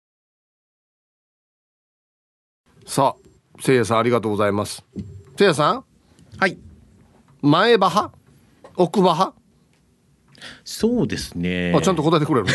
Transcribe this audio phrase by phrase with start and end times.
[2.87, 4.85] さあせいやさんありがとうございます。
[5.37, 5.85] せいやさん？
[6.39, 6.59] はい。
[7.41, 8.13] 前歯派？
[8.77, 9.35] 奥歯派？
[10.65, 11.73] そうですね。
[11.77, 12.47] あちゃんと答えてくれる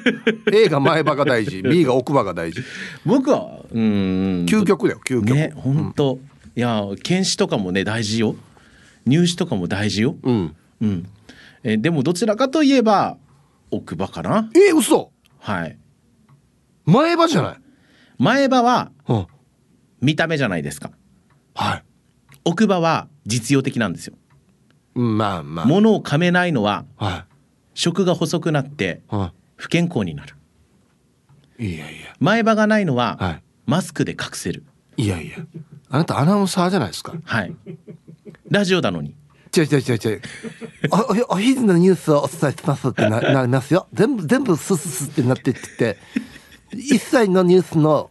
[0.52, 2.62] A が前歯が大事 B が奥歯が大事。
[3.04, 4.46] 僕はうん。
[4.48, 5.34] 究極だよ究極。
[5.34, 6.20] ね本当、うん、
[6.56, 8.36] いや検視とかもね大事よ。
[9.06, 10.16] 入試とかも大事よ。
[10.22, 10.56] うん。
[10.80, 11.06] うん。
[11.62, 13.18] えでもどちらかといえば
[13.70, 14.48] 奥歯かな。
[14.54, 15.10] え嘘！
[15.40, 15.76] はい。
[16.86, 17.56] 前歯じゃない？
[18.18, 19.26] 前歯は、うん、
[20.04, 20.90] 見た目じゃないですか。
[21.54, 21.84] はい。
[22.44, 24.14] 奥歯は実用的なんですよ。
[24.94, 25.64] まあまあ。
[25.64, 27.34] 物を噛めないのは、はい、
[27.72, 29.02] 食が細くなって
[29.56, 30.36] 不健康になる、
[31.58, 32.14] いやいや。
[32.20, 34.64] 前歯がないのは、はい、マスクで隠せる。
[34.96, 35.38] いやいや。
[35.88, 37.14] あなたアナウンサーじゃないですか。
[37.24, 37.54] はい。
[38.50, 39.14] ラジオなのに。
[39.56, 40.22] 違う違う違う違う。
[41.30, 45.96] おお昼のニュースをお伝えしますってななりますよ全部全部スススってなってって
[46.78, 48.10] 一切のニュースの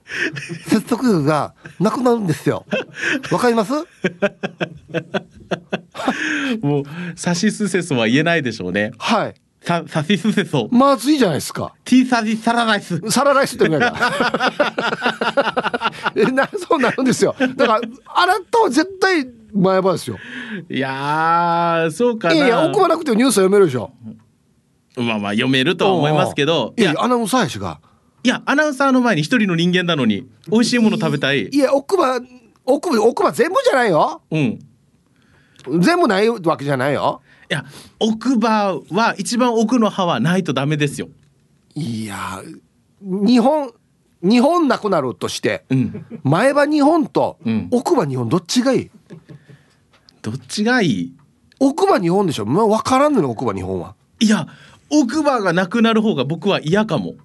[0.68, 2.66] 接続力がなくなるんですよ。
[3.31, 3.74] わかります？
[6.62, 6.84] もう、
[7.16, 8.91] サシスセソは言えないでしょうね。
[8.97, 9.35] はい。
[9.62, 10.68] ササシスセソ。
[10.72, 11.74] まずいじゃないですか。
[11.85, 13.00] ティーサジサラライス。
[13.09, 13.94] サラライスって言うか。
[16.16, 17.35] え、な、そうなるんですよ。
[17.56, 17.81] だから、
[18.13, 20.18] あなたは絶対前歯ですよ。
[20.69, 22.34] いやそうかな。
[22.34, 23.91] いやいや、奥はなくてニュースは読めるでしょ。
[24.97, 26.74] まあまあ読めるとは思いますけど。
[26.78, 27.80] いや、アナウンサーやしが。
[28.24, 31.48] いやアナウンサーの前に一人の人間なのに美味しいもの食べたい。
[31.48, 32.22] いや奥歯
[32.66, 34.22] 奥歯奥歯全部じゃないよ。
[34.32, 34.60] うん。
[35.82, 37.22] 全部ないわけじゃないよ。
[37.50, 37.66] いや
[38.00, 41.10] 奥歯は一番奥の歯はないとダメですよ。
[41.76, 42.42] いや
[43.02, 43.74] 日本
[44.22, 47.38] 日本なくなるとして、うん、前歯日本と
[47.72, 48.92] 奥歯日本どっちがいい、
[50.22, 51.14] どっちがいい？
[51.60, 53.96] 奥歯日本でしょ、まあ、分からんのよ奥歯日本は。
[54.22, 54.48] いや
[54.90, 57.16] 奥歯がなくなる方が僕は嫌かも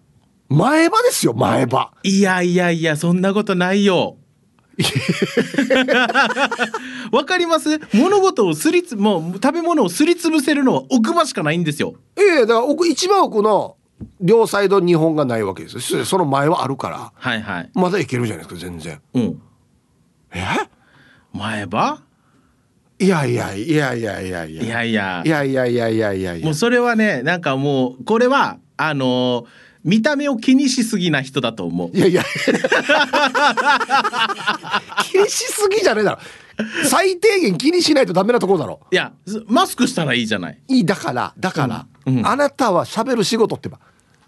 [0.48, 1.92] 前歯ですよ前歯。
[2.02, 4.16] いやいやいやそんなことないよ。
[7.12, 7.78] わかります？
[7.94, 11.94] 物事をすりつもう食べ物をすりつぶせるのは奥歯しかないんですよ。
[12.16, 13.76] ええだから奥一番奥の
[14.20, 16.04] 両サイド日本がないわけですよ。
[16.04, 17.12] その前はあるから。
[17.14, 17.70] はいはい。
[17.74, 19.00] まだいけるじゃないですか全然。
[19.14, 19.42] うん。
[20.32, 20.44] え？
[21.32, 22.00] 前歯？
[23.00, 24.62] いやいやいやいやいやいやいや。
[24.62, 25.22] いやいや。
[25.24, 26.44] いやいやいやいやいや。
[26.44, 29.46] もうそれはねなんかもうこれはあのー
[29.84, 31.96] 見た目を気にしすぎな人だと思う。
[31.96, 32.24] いやいや
[35.04, 36.18] 気にしすぎじゃねえだろ。
[36.88, 38.80] 最低限気にしないとダメなところだろ。
[38.90, 39.12] いや、
[39.46, 40.58] マスクしたらいいじゃない。
[40.68, 43.78] いい、だから、だから、うんうん、あなたは喋る仕事ってば。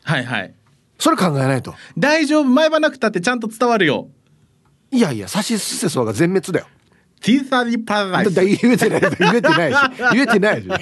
[0.05, 0.55] はいはい。
[0.99, 1.75] それ考えないと。
[1.99, 4.09] 大丈夫、前歯なくたってちゃんと伝わるよ。
[4.93, 6.67] いやいや、サシスセソが全滅だよ。
[7.21, 8.63] ティーサリパラダイス。
[8.63, 9.77] 言えてない、言えてないし。
[10.13, 10.69] 言えてないし。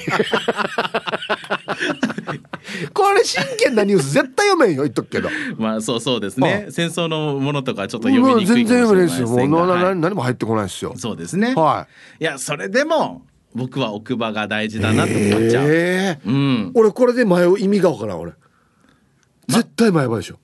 [2.94, 5.29] これ真剣なニュース絶対読めんよ言っとくけど。
[5.56, 6.69] まあそうそうですね。
[6.70, 9.29] 戦争のものとかちょっと読みにくい全然読めないですよ。
[9.29, 10.94] もう、はい、何も入ってこないですよ。
[10.96, 11.55] そうですね。
[11.55, 11.88] は
[12.20, 12.25] い。
[12.25, 13.23] いやそれでも
[13.55, 18.32] 僕は奥歯が大事だなと思っちゃう、えー、うん、俺これで迷う意味がわからん俺。
[19.49, 20.38] 絶対前歯でしょ、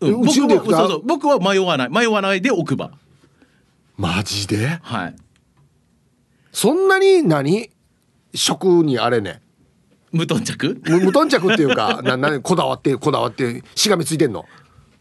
[0.00, 0.32] うん、僕は
[0.78, 1.02] そうそう。
[1.04, 1.90] 僕は迷わない。
[1.90, 2.92] 迷わないで奥歯
[3.96, 4.78] マジで？
[4.82, 5.16] はい。
[6.52, 7.70] そんなに何？
[8.34, 9.40] 食にあれね。
[10.10, 10.80] 無頓着？
[10.84, 14.44] 無頓着っていうか ななこだわってこだわってしがみついてんの？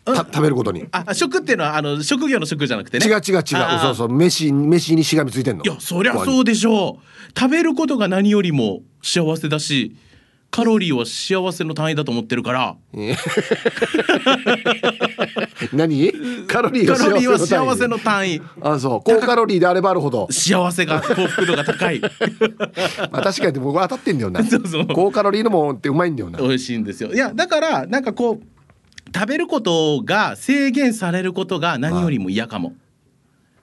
[0.04, 0.86] た食べることに。
[0.92, 3.06] あ食っていうのはあの職業の職じゃなくてね。
[3.06, 3.44] 違う違う違う
[3.82, 4.10] そうそう。
[4.10, 5.64] 飯飯にしがみついてんの。
[5.64, 7.40] いやそりゃそうでしょう。
[7.40, 9.96] 食べることが何よりも幸せだし
[10.52, 12.76] カロリーは幸せの単位だと思ってるから。
[15.72, 16.12] 何？
[16.46, 18.42] カロリーは幸せのの単位。
[18.60, 19.02] あそう。
[19.10, 20.28] 高カロリーであればあるほど。
[20.30, 22.02] 幸せが幸福度が高い。
[22.04, 22.10] ま
[23.20, 24.44] あ確かに僕は当たってんだよな。
[24.44, 24.88] そうそう。
[24.88, 26.40] 高カロリーのもんってうまいんだよな。
[26.40, 27.14] 美味しいんですよ。
[27.14, 28.44] いやだからなんかこう
[29.16, 32.74] 食べることが制限されることが何よりも嫌かも、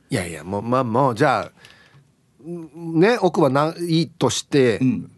[0.08, 5.11] いやいやもうまあもうじゃあんね奥はないいとして、うん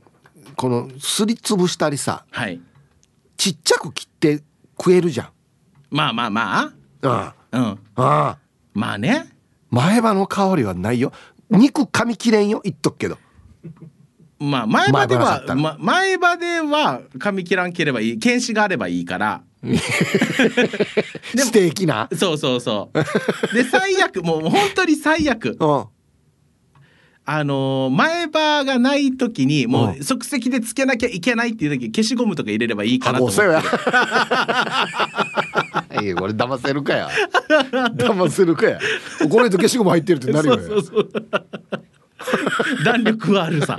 [0.61, 2.61] このすりつぶしたりさはい。
[3.39, 4.43] ちっちゃく切って
[4.79, 5.29] 食えるじゃん。
[5.89, 6.73] まあまあまあ。
[7.03, 7.65] ああうん。
[7.65, 8.39] ああ
[8.75, 9.25] まあね。
[9.71, 11.15] 前歯の香りはないよ。
[11.49, 12.61] 肉噛み切れんよ。
[12.63, 13.17] 言っとくけど。
[14.39, 18.19] まあ前歯では前歯ま、前歯では噛み切らんければいい。
[18.19, 19.43] 検視があればいいから。
[19.65, 22.11] ステーキな。
[22.15, 23.55] そうそうそう。
[23.55, 24.23] で最悪。
[24.23, 25.57] もう本当に最悪。
[25.59, 25.85] うん
[27.33, 33.43] あのー前歯がない時にもうう即席でつけなきゃいけないっていう時消しゴムとか入れればいいかなと思って。
[33.43, 33.63] や
[36.03, 36.13] いや。
[36.19, 37.09] これ騙せるかや。
[37.95, 38.81] 騙せるかや。
[39.31, 41.09] これと消しゴム入ってるってなるよそうそうそう。
[42.85, 43.79] 弾力はあるさ。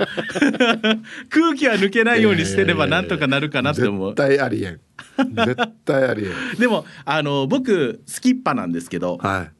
[1.28, 4.14] 空気は抜けないようにしてればなんとかなるかなって思う。
[4.14, 4.80] 絶対ありえん。
[5.34, 6.58] 絶対ありえん。
[6.58, 9.50] でもあの僕スキッパなんですけどはい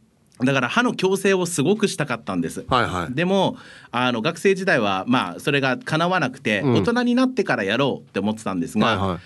[0.45, 2.65] だから歯の矯正をすごくしたかったんです。
[2.69, 3.15] はいはい。
[3.15, 3.57] でも
[3.91, 6.75] あの学生時代はまあそれが叶わなくて、うん。
[6.75, 9.19] 大人になってからやろうって思ってたんですが、はいはい。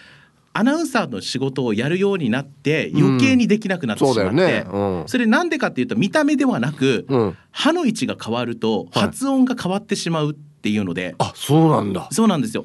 [0.52, 4.66] アナウンサーの仕事をやるようになって余計にできなくなってしまって、そうだよね。
[4.72, 5.04] うん。
[5.06, 7.36] それなんでかっていうと見た目ではなく、うん。
[7.50, 9.04] 歯の位置が変わるとはい。
[9.04, 12.08] 発音が変わってしまうっていうので、あそうなんだ。
[12.10, 12.64] そうなんですよ。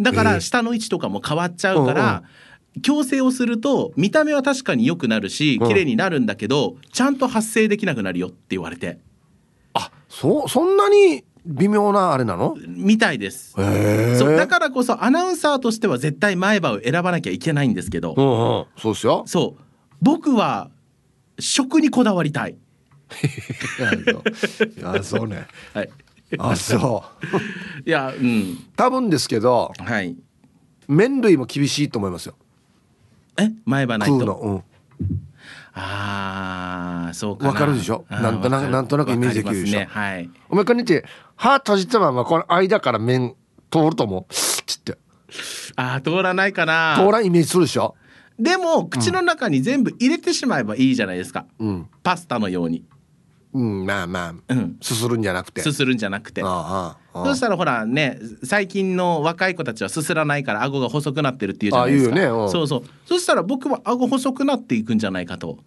[0.00, 0.24] だかええ。
[0.24, 2.22] ら下の位置とかも変わっちゃうから、
[2.82, 5.68] 矯正をすると見た目は確かに良くなるしうん。
[5.68, 8.98] 綺麗になるんだけど、ちゃんと発声できなくなるよって言われて。
[9.74, 12.56] あそうそんなに微妙なあれなの？
[12.66, 13.52] みたいです。
[13.52, 18.66] そうだからこそアナウンサーとしては絶対前歯を選ばなきゃいけないんですけど、うんうん。
[18.76, 19.22] そうですよ。
[19.26, 19.62] そう。
[20.02, 20.70] 僕は
[21.38, 22.56] 食にこだわりたい。
[22.56, 22.56] い
[24.80, 25.46] やそうね。
[25.72, 25.90] はい、
[26.38, 27.04] あそ
[27.84, 27.88] う。
[27.88, 28.58] いやうん。
[28.74, 30.16] 多分ですけどはい。
[30.88, 32.34] 麺類も厳しいと思いますよ
[33.38, 34.24] え前歯ないと？
[34.24, 34.64] のうん。
[35.74, 37.50] ああそうかな。
[37.50, 38.04] わかるでしょ？
[38.08, 39.78] なんとなくなんとなくイメージできるでしょ？
[39.80, 39.88] ね。
[39.90, 40.30] はい。
[40.48, 41.02] お前こんにちは
[41.36, 43.34] 歯閉じたままこの間から麺
[43.70, 44.34] 通ると思う？
[44.34, 44.96] ちって
[45.76, 46.96] あー通らないかな。
[46.98, 47.94] 通らんイメージするでしょ？
[48.38, 51.88] でも口の中に全部入れてしまえばいいじゃないですか、うん。
[52.02, 52.84] パスタのように
[53.56, 54.76] うんまあまあうん。
[54.82, 55.62] すするんじゃなくて。
[55.62, 56.42] すするんじゃなくて。
[56.42, 57.24] ああああ。
[57.24, 62.12] そしたらほらね最近の若い子たちはすすらないから顎が細くなってるっていうじゃないですか。
[62.12, 62.50] あ言うよねうん。
[62.50, 62.82] そうそう。
[63.06, 65.58] そしたら僕は顎細くなっていくんじゃないかと。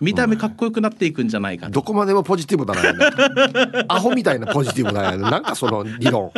[0.00, 1.72] 見た目かっこよくなっていくんじゃないかと。
[1.72, 6.30] どこまでもポジティブだな アホみたいなポジティブだななんかその理論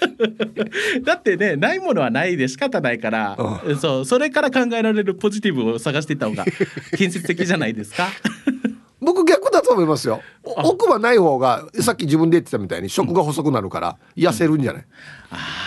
[1.04, 3.36] だってねないものはないで仕方ないから、
[3.80, 6.44] そうそれから考えられるポジティブを探していった方が
[6.96, 8.08] 建設的じゃないですか？
[9.02, 10.20] 僕逆だと思いますよ。
[10.44, 14.84] お奥はない方がさっき自分で言ってたみたいに食が細くなるから痩せるんじゃない、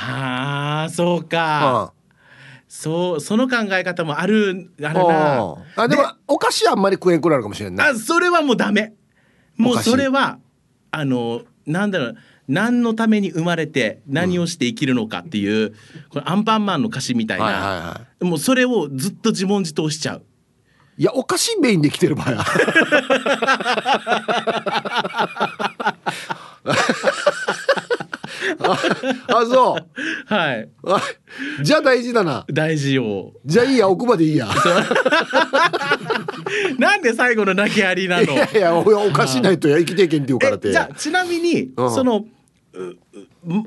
[0.08, 1.40] あーそうか、
[1.90, 1.92] あ
[2.68, 5.38] そうその考え方もあるあるな。
[5.42, 7.88] ああでもお菓子はあんまり食えんくなるかもしれんな。
[7.88, 8.94] いあそれはもうダメ。
[9.58, 10.38] もうそれは
[10.92, 15.72] あのなんだろう何のために生まれて何をして生きるのかっていう、
[16.10, 20.24] これアンパンマンの歌詞みたいな、はいはいはもうそれをずっと自問自答しちゃう。
[20.96, 22.46] いやお菓子メインで来てる場合は
[28.64, 28.78] あ
[29.40, 30.34] あそう。
[30.34, 30.70] はい。
[30.86, 31.02] あ
[31.64, 32.46] じゃあ大事だな。
[32.52, 33.34] 大事よ。
[33.46, 34.48] じゃあいいや奥までいいや。
[36.78, 38.24] なんで最後の投げやりなの？
[38.24, 40.70] いやいやおお菓子ないとや生きていけんって言うからって。
[40.70, 41.92] えじゃあちなみに、うん。
[41.94, 42.26] その
[42.74, 42.96] うう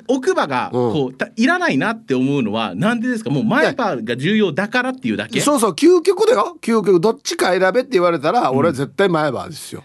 [0.08, 0.92] 奥歯がうん。
[0.92, 3.30] こうたいらないなって思うのはなんでですか？
[3.30, 5.40] もう前歯が重要だからっていうだけ？
[5.40, 6.56] そうそう究極だよ。
[6.60, 7.00] 究極。
[7.00, 9.84] どっちか選べって言われたら、俺は絶対前歯ですよ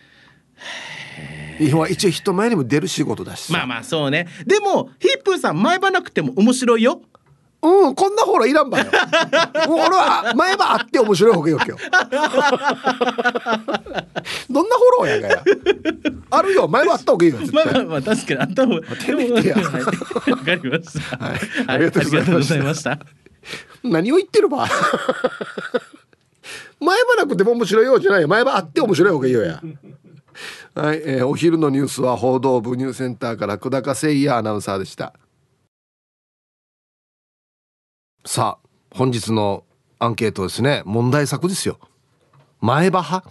[1.70, 3.54] 今一応人前にも出る仕事だしさ。
[3.54, 4.28] まあまあそうね。
[4.46, 7.02] でもヒップーさん前歯なくても面白いよ。
[7.64, 8.86] うんこんなほらいらんばよ。
[8.86, 8.90] も
[9.78, 11.78] う俺は前歯あって面白い方がいいわけよ。
[14.50, 15.44] どんなフォローやがや。
[16.32, 17.66] あるよ前歯あった方がいいよ絶対。
[17.66, 18.96] まあまあまあ確かにあった方が。
[18.96, 19.56] てめえてや。
[19.56, 21.34] はいわかりました、はい。
[21.34, 22.22] はいありがとうございました。
[22.22, 22.60] ありがとうござい。
[22.62, 23.00] ました
[23.84, 24.68] 何を言ってるば。
[26.80, 28.28] 前歯なくても面白いようじゃないよ。
[28.28, 29.62] 前歯あって面白い方がいいよや
[30.74, 35.14] はい、えーお昼のニュースは報道部ニューセンターから久高誠也アナウンサーでした。
[38.26, 39.66] さあ本日の
[40.00, 40.82] アンケートですね。
[40.86, 41.78] 問題作ですよ。
[42.62, 43.30] 前歯派？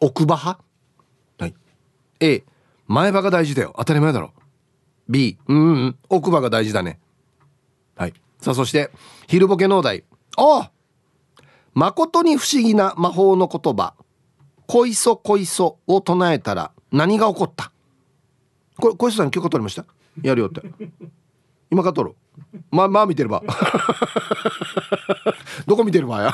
[0.00, 0.62] 奥歯派？
[1.40, 1.54] はい。
[2.20, 2.44] A
[2.86, 3.74] 前歯が大事だよ。
[3.76, 4.32] 当たり前だろ。
[5.08, 5.98] B うんうん。
[6.08, 7.00] 奥歯が大事だね。
[7.96, 8.14] はい。
[8.40, 8.92] さあそして
[9.26, 10.04] 昼ボケ農大
[10.36, 10.70] ああ！
[11.74, 13.94] 誠に不思議な魔法の言葉
[14.68, 17.72] 「こいそこいそ」を唱えたら何が起こった？
[18.78, 19.84] これ小石さん許可取りました？
[20.22, 20.62] やるよって。
[21.70, 22.14] 今か取る
[22.70, 23.42] まあまあ見てれば。
[25.66, 26.32] どこ見てればや？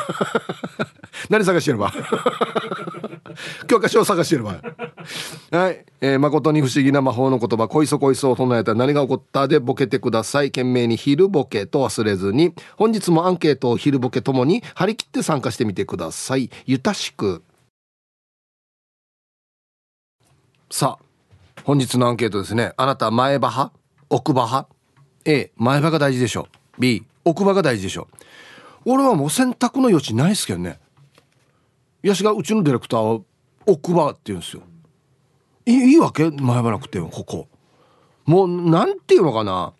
[1.30, 1.92] 何探してれば？
[3.66, 4.60] 教科書を探してれば
[5.50, 9.48] はい、えー、誠に不思議な魔法の言葉「こいそこいそ」を唱えたら何が起こった？
[9.48, 10.50] でボケてください。
[10.50, 16.50] 懸命に昼ボケと忘れずに本日もアンケートを昼ボケともに張り切って参加してみてください。
[16.66, 17.42] ゆたしく
[20.76, 22.72] さあ本日のアンケートですね。
[22.76, 23.72] あなた前歯派？
[24.10, 24.68] 奥歯派
[25.24, 26.48] ？A 前歯が大事でしょ
[26.80, 28.08] B 奥歯が大事でしょ
[28.84, 30.80] 俺はもう選択の余地ないですけどね。
[32.02, 33.20] ヤシがうちのディレクターは
[33.66, 34.64] 奥歯って言うんですよ。
[35.64, 36.28] いいわけ？
[36.32, 37.46] 前歯なくてここ。
[38.24, 39.74] もうなんていうのかな。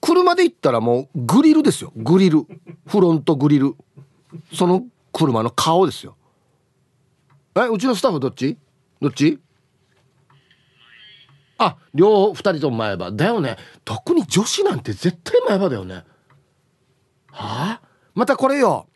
[0.00, 1.92] 車で行ったらもうグリルですよ。
[1.96, 2.46] グリル。
[2.86, 3.74] フロントグリル。
[4.54, 6.16] その車の顔ですよ。
[7.56, 8.56] えうちのスタッフどっち？
[9.00, 9.40] どっち？
[11.58, 13.10] あ両方2人とも前歯。
[13.10, 13.56] だよね。
[13.84, 16.04] 特に女子なんて絶対前歯だよね。
[17.32, 17.80] はあ？
[18.14, 18.86] またこれよ。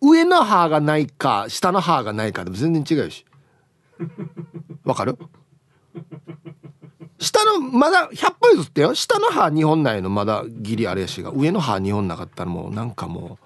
[0.00, 3.26] 上の歯がないか下の歯がないかでも全然違うし。
[4.84, 5.18] わかる？
[7.18, 8.94] 下のまだ100歩譲ってよ。
[8.94, 10.08] 下の歯2本ないの。
[10.08, 11.30] まだギリあれやしが。
[11.30, 13.38] 上の歯2本なかったらもうなんかも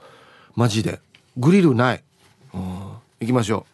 [0.57, 1.01] うマジで。
[1.37, 2.05] グリルない。
[2.53, 3.74] 行きましょう。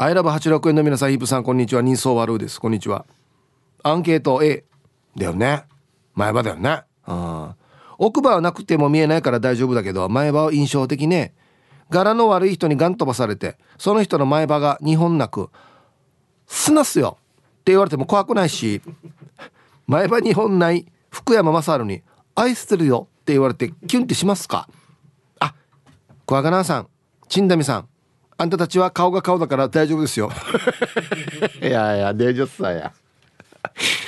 [0.00, 1.82] アイラブ86円の皆さん、ヒープさん、こんにちは。
[1.82, 2.60] 人相悪うです。
[2.60, 3.04] こんにちは。
[3.82, 4.64] アンケート A。
[5.16, 5.64] だよね。
[6.14, 6.82] 前歯だよね。
[7.08, 7.54] うん。
[7.98, 11.34] 奥歯はなくても見えないから大丈夫だけど、前歯は印象的ね。
[11.90, 15.50] 柄の悪い人にガン飛ばされて、その人の前歯が2本なく、
[16.46, 18.80] すなすよって言われても怖くないし、
[19.88, 22.02] 前歯2本ない福山雅治に、
[22.36, 24.68] 愛してるよって言われてキュンってしますか？
[25.40, 25.56] あ、
[26.24, 26.88] 小若菜さん、
[27.28, 27.88] 陳ダミさん、
[28.40, 30.30] あんたたちは顔が顔だから大丈夫ですよ。
[31.60, 32.92] いやいや大丈夫さや。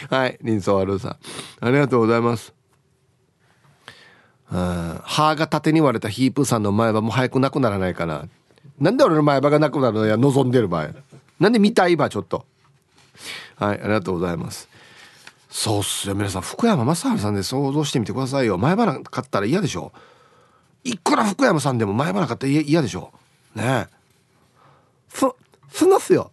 [0.08, 1.16] はい人相悪さん。
[1.60, 2.54] ありがとうございます。
[4.49, 8.26] 歯が縦に割れたヒープーさんの前歯も早くなくならないかな。
[8.78, 10.90] なんで俺の前歯がなくなるのや望んでる場合。
[11.40, 12.46] なんで見たいばちょっと。
[13.56, 14.68] はいありがとうございます。
[15.50, 16.14] そうっすよ。
[16.14, 18.58] 皆さん福山雅治さんで想像してみてくださいよ。
[18.58, 19.90] 前歯なかったら嫌でしょ。
[20.84, 23.12] いくら福山さんでも前歯なかったら嫌でしょ。
[23.56, 24.00] ねえ
[25.11, 25.26] す、
[25.69, 26.33] すなすよ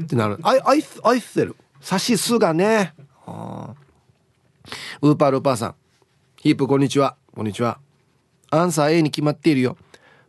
[0.00, 0.38] ってなる。
[0.42, 1.56] あい、あい、愛してる。
[1.80, 2.94] さしすがね。
[5.00, 5.74] ウーパールーパーさん。
[6.36, 7.16] ヒープこんにちは。
[7.34, 7.78] こんにちは。
[8.50, 9.76] アンサー A に決まっているよ。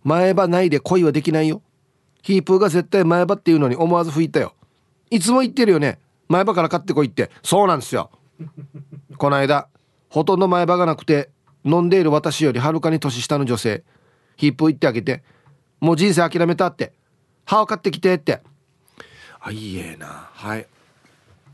[0.03, 1.61] 前歯ないで恋はできないよ。
[2.21, 4.55] ヒープが絶対前歯っていうのに思わず吹いたよ。
[5.09, 5.99] いつも言ってるよね。
[6.27, 7.29] 前歯から買ってこいって。
[7.43, 8.09] そうなんですよ。
[9.17, 9.67] この間、
[10.09, 11.29] ほとんど前歯がなくて、
[11.65, 13.83] 飲んでいる私よりはるかに年下の女性。
[14.35, 15.23] ヒープ言ってあげて。
[15.79, 16.93] もう人生諦めたって。
[17.45, 18.41] 歯を買ってきてって。
[19.39, 20.29] あいいえな。
[20.31, 20.67] はい。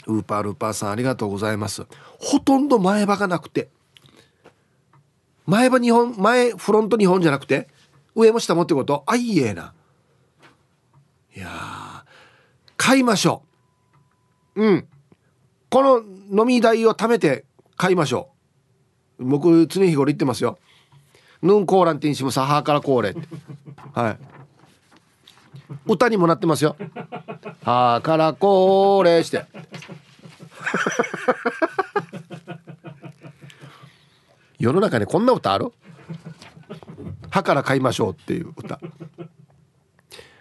[0.08, 1.86] ウーパールーパーさんありがとうございます。
[2.20, 3.70] ほとんど前歯がなくて。
[5.46, 7.68] 前歯2本前フロント2本じゃなくて？
[8.16, 9.04] 上も下もってこと？
[9.08, 9.74] あいいえな。
[11.36, 12.06] いや
[12.78, 13.44] 買いましょ
[14.56, 14.64] う。
[14.64, 14.88] うん。
[15.70, 17.46] この飲み代を貯めて
[17.78, 18.32] 買いましょ
[19.20, 19.26] う。
[19.26, 20.60] 僕常日頃言ってますよ。
[21.42, 23.22] ヌンコーランティンシムサハーからコーレって
[23.94, 24.18] はい。
[25.86, 26.76] 歌にもなってますよ
[27.64, 29.46] 「はあからこれ」して。
[34.60, 35.72] 世の中にこんな歌ある？
[37.30, 38.80] 歯から買いましょうっていう歌。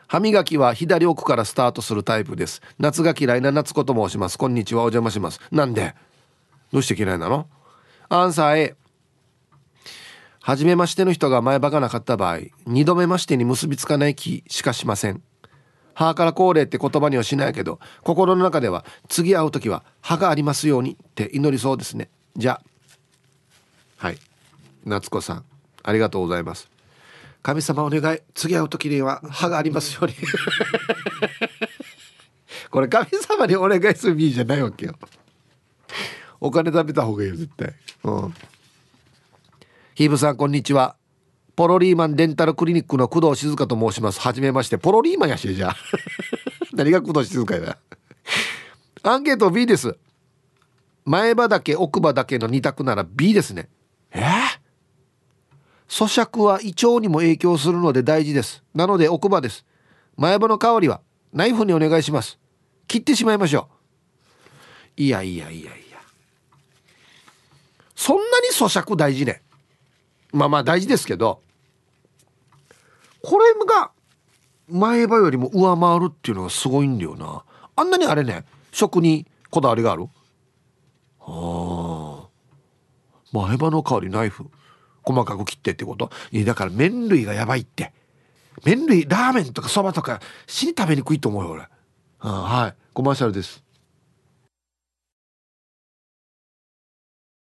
[0.08, 2.60] 歯磨きは左奥からスタートするタイプです。
[2.78, 4.38] 夏が嫌いな夏子と申します。
[4.38, 5.40] こんにちはお邪魔します。
[5.52, 5.94] なんで？
[6.72, 7.46] どうして嫌いなの？
[8.08, 8.76] アンサー A
[10.48, 15.22] 初めましての人が前歯がなかった場合二度目ましてに結びつかない気しかしません。
[15.92, 22.08] 歯から高齢って言葉にはしないけど心の中では次会う時は歯がありますようにって祈りそうですね。
[22.34, 22.62] じゃ
[24.00, 24.06] あ。
[24.06, 24.16] はい。
[24.86, 25.44] 夏子さん
[25.82, 26.70] ありがとうございます。
[27.42, 28.20] 神様お願い。
[28.32, 30.14] 次会う時には歯がありますように。
[32.72, 34.94] これ神様にお願いする意味じゃないわけよ。
[36.40, 37.74] お金食べた方がいいよ絶対。
[38.04, 38.34] うん。
[39.98, 40.94] ヒーブさんこんにちは。
[41.56, 44.20] ポロリーマンデンタルクリニックの工藤静香と申します。
[44.20, 44.78] はじめまして。
[44.78, 45.76] ポロリーマンやしじゃあ。
[46.72, 47.78] 何が工藤静香やだ
[49.02, 49.96] アンケート B です。
[51.04, 53.70] 前歯だけ奥歯だけの2択なら B ですね。
[54.12, 54.20] え？
[54.20, 54.24] ー、
[55.88, 58.62] 咀嚼は胃腸にも影響するので大事です。
[58.76, 59.66] なので奥歯です。
[60.16, 61.00] 前歯の香りは
[61.32, 62.38] ナイフにお願いします。
[62.86, 63.68] 切ってしまいましょ
[64.96, 65.02] う。
[65.02, 65.98] いやいやいやいや。
[67.96, 69.42] そんなに咀嚼大事ね。
[70.32, 71.40] まあまあ大事ですけど
[73.22, 73.90] これが
[74.68, 77.44] 前歯よりも上回るっていうのがすごいんだよな。
[77.76, 80.08] あんなにあれね食にこだわりがある？
[81.20, 82.26] あ
[83.32, 84.46] 前歯の香りナイフ
[85.02, 86.10] 細かく切ってってこと？
[86.44, 87.92] だから麺類がやばいって。
[88.64, 91.62] 麺類ラーメンとかそばとか死に食べにくいと思うよ俺。
[92.20, 92.74] あはい。
[92.92, 93.62] コマーシャルです。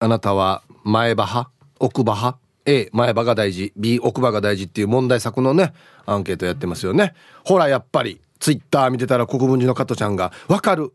[0.00, 1.50] あなたは前歯派？
[1.80, 2.38] 奥歯派？
[2.68, 5.72] A 前歯が大事 B 奥歯が大事っていう問題作のね
[6.04, 7.14] アンケートやってますよね。
[7.44, 10.92] ほらやっぱりツイッター見てたら国分寺の加藤ちゃんが「わかる。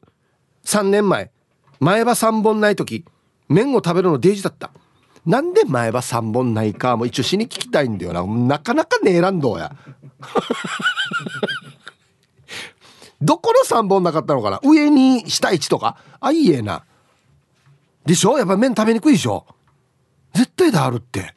[0.66, 1.32] 3年前
[1.80, 3.04] 前歯3本ない時
[3.50, 4.70] 麺を食べるのデージだった。
[5.26, 8.24] なんで前歯3本ないかも一応しに聞きたいんだよな。
[8.24, 9.76] なかなかねえらんどうや。
[13.22, 14.60] どこの3本なかったのかな？
[14.64, 15.98] 上に下1とか。
[16.20, 16.84] あいいえな。
[18.06, 18.38] でしょ？
[18.38, 19.46] やっぱ麺食べにくいでしょ？
[20.34, 21.34] 絶対だあるって。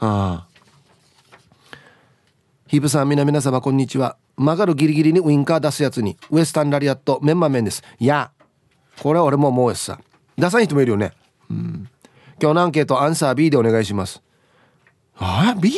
[0.00, 0.48] ああ。
[2.66, 4.16] ヒープさん皆皆様こんにちは。
[4.36, 7.82] 曲がるギリギリにウインカー出すやつにウエスタンラリアットメンマ麺です。
[7.98, 8.30] いや。
[9.00, 10.00] これは俺も思うやつさ。
[10.36, 11.12] 出さない人もいるよね。
[11.50, 11.88] うん。
[12.40, 14.22] 今日のアンケートアンサー B でお願いします。
[15.16, 15.72] あ B?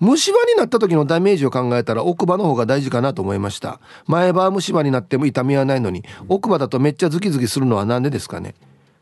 [0.00, 3.80] 虫歯になった時のダメージを考えたら奥歯の方が大事かなと思いました。
[4.06, 8.54] 前歯は虫歯になっても痛みはないのに奥歯だとめっちゃズキズキするのは何でですかね。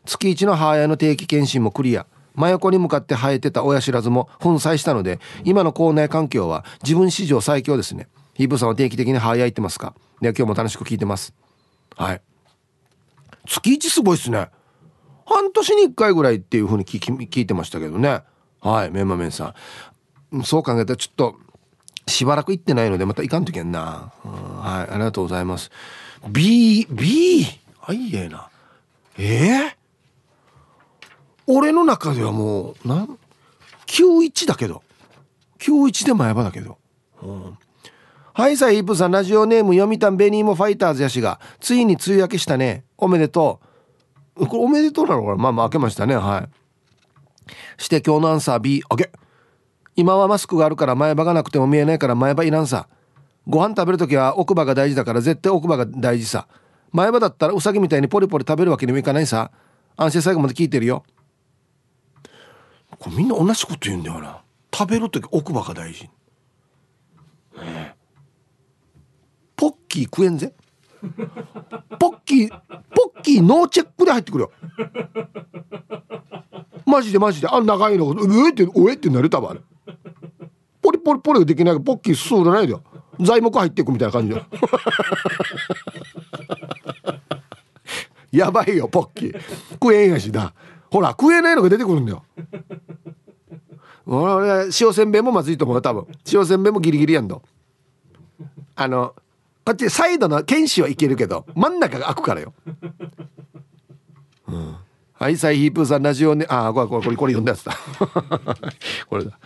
[0.05, 2.05] 月一の母親の定期検診もクリア。
[2.35, 8.07] 真横に向かって生えてた親知らずも粉砕したので今の校内環境は自分史上最強ですね。
[8.33, 9.93] ヒープさんは定期的に母親行ってますか？
[10.21, 11.33] で今日も楽しく聞いてます。
[11.95, 12.21] はい。
[13.45, 14.49] 月一すごいっすね。
[15.25, 18.21] 半年に1回ぐらいっていう風に聞聞いてましたけどね。
[18.61, 19.53] はいメンマメンさ
[20.33, 20.43] ん。
[20.43, 21.35] そう考えたらちょっと
[22.07, 25.69] しばらく行ってないのでまた行かんといけんな、はいありがとうございます。
[26.27, 27.45] B B
[27.85, 28.49] あいいえな。
[29.17, 29.71] えー、
[31.47, 33.19] 俺の中ではもうなん
[33.87, 34.83] 91だけど。
[35.59, 36.77] 91で前歯だけど、
[37.21, 37.57] うん、
[38.33, 42.83] はいさイープさんラジオネーム読谷ベニーモファイターズやしがついに梅雨明けしたね。
[42.97, 43.61] おめでと
[44.35, 44.47] う。
[44.47, 45.29] これおめでとうなのか。
[45.29, 46.15] なまあまあ開けましたね。
[46.15, 46.49] は
[47.47, 47.51] い。
[47.81, 49.11] して今日のアンサー B 開け
[49.95, 52.87] 今はマスクがあるから前歯がなくても見えないから前歯いらんさ。
[53.47, 56.47] ご飯食べる時は奥歯が大事だから絶対奥歯が大事さ。
[56.91, 59.51] 前歯だったらウサギみたいにポリポリ食べるわけにもいかないさ。
[59.95, 61.03] 安心最後まで聞いてるよ。
[63.03, 64.41] これみんな同じこと言うんだよな。
[64.73, 66.09] 食べる時奥歯が大事、
[67.57, 67.95] ね、
[69.57, 70.53] ポッキー食えんぜ。
[71.99, 74.51] ポッキーポッキーノーチェックで入ってくるよ。
[76.85, 77.47] マジでマジで。
[77.49, 78.09] あ長いの。
[78.09, 79.59] うえっておえってなる多分あれ。
[80.81, 81.81] ポリポリポリできない。
[81.81, 82.83] ポッキー進んでないでよ。
[83.19, 84.41] 材木入っていくみたいな感じで
[88.39, 89.39] やばいよポッキー。
[89.73, 90.53] 食えんやしな。
[90.89, 92.23] ほら食えないのが出てくるんだよ。
[94.05, 96.07] 俺塩せんべいもまずいと思う多分。
[96.31, 97.41] 塩せんべいもギリギリやんど。
[98.75, 99.15] あの
[99.65, 102.53] こっちサイドの剣士はいけるけど真ん中が開くからよ、
[104.47, 104.75] うん、
[105.13, 107.77] はいサイヒープーさんラジオねあこれこれこれこれ読んだやつだ。
[109.07, 109.39] これだ。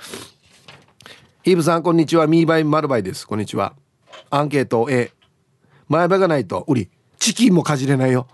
[1.44, 2.26] ヒープさんこんにちは。
[2.28, 3.28] ミーバイマルバイです。
[3.28, 3.74] こんにちは。
[4.30, 5.12] アンケート A
[5.88, 6.90] 前歯がないと売り。
[7.20, 8.28] チキンもかじれないよ。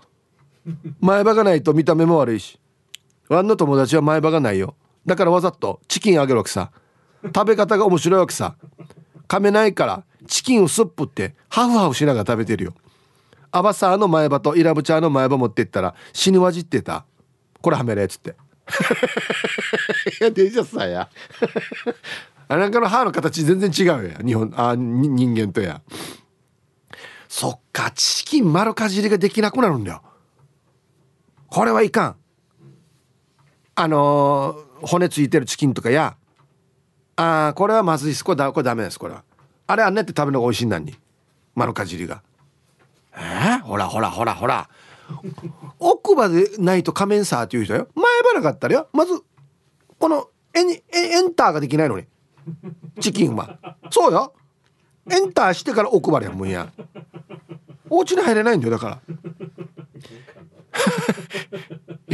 [1.00, 2.58] 前歯がないと見た目も悪いし。
[3.28, 4.74] ワンの友達は前歯がないよ。
[5.06, 6.70] だからわざとチキンあげるわけさ。
[7.24, 8.56] 食べ方が面白いわけさ。
[9.28, 12.74] 噛めないからチキンをスップってハフハフしながら食べてるよ。
[13.50, 17.04] アバサーの前歯とイラブチャーの前歯持ってったら死ぬ味ってた。
[17.60, 18.34] これはめれっつって。
[20.20, 21.08] いやデジャスさや。
[22.48, 24.18] あなんかの歯の形全然違うや。
[24.24, 25.80] 日本あ人間とや。
[27.28, 30.02] そっかチキン丸かじりができなくなるんだよ。
[31.48, 32.16] これはいかん。
[33.76, 36.16] あのー、骨ついてるチキンとかや。
[37.16, 38.24] ああこれはまずいです。
[38.24, 39.24] これだこれダメですこれは。
[39.66, 40.94] あれあんねって食べるのが美味しいんだに。
[41.54, 42.22] 丸かじりが。
[43.16, 44.68] えー、ほらほらほらほら。
[45.78, 47.88] 奥歯でないと仮面さっていう人よ。
[47.94, 48.88] 前歯なかったらよ。
[48.92, 49.22] まず
[49.98, 52.06] このエンエンターができないのに。
[53.00, 53.58] チキンは。
[53.90, 54.34] そうよ。
[55.10, 56.72] エンターしてから奥歯でやもんや。
[57.90, 59.00] お家に入れないんだよだから。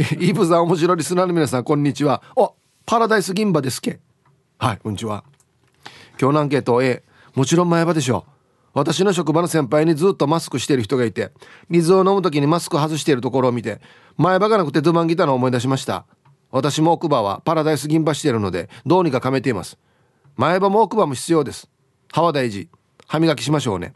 [0.19, 2.21] イブさん面白いリスナーの皆さんこんにちは。
[2.35, 3.99] おパラダイス銀歯ですけ。
[4.57, 5.23] はいこんにちは。
[6.19, 7.03] 今日のアンケート A
[7.35, 8.25] もちろん前歯でしょ
[8.73, 11.31] 私の職場の先輩にずっとマスクしてる人がいて
[11.69, 13.79] 水を飲む時にマスク外しているところを見て
[14.17, 16.05] 前歯がなくてドゥマンギターの思い出しました。
[16.49, 19.77] 私も奥歯はパラダイス銀歯してるのでどうにか噛めています。
[20.35, 21.69] 前歯も奥歯も必要です。
[22.11, 22.67] 歯は大事。
[23.07, 23.93] 歯磨きしましょうね。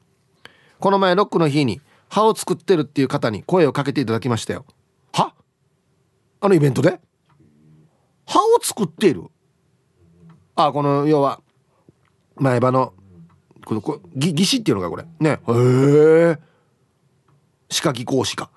[0.80, 4.66] この前ロックの日に歯を作ってるっていう方に声をかけていただきましたよ。
[5.12, 5.34] は
[6.40, 7.00] あのイベントで？
[8.26, 9.24] 歯を作っている。
[10.56, 11.42] あこの要は
[12.36, 12.94] 前歯の
[13.66, 15.06] このこぎ義歯っていうのかこれ。
[15.20, 15.40] ね。
[15.48, 16.38] へえ。
[17.70, 18.50] 歯科技工歯科。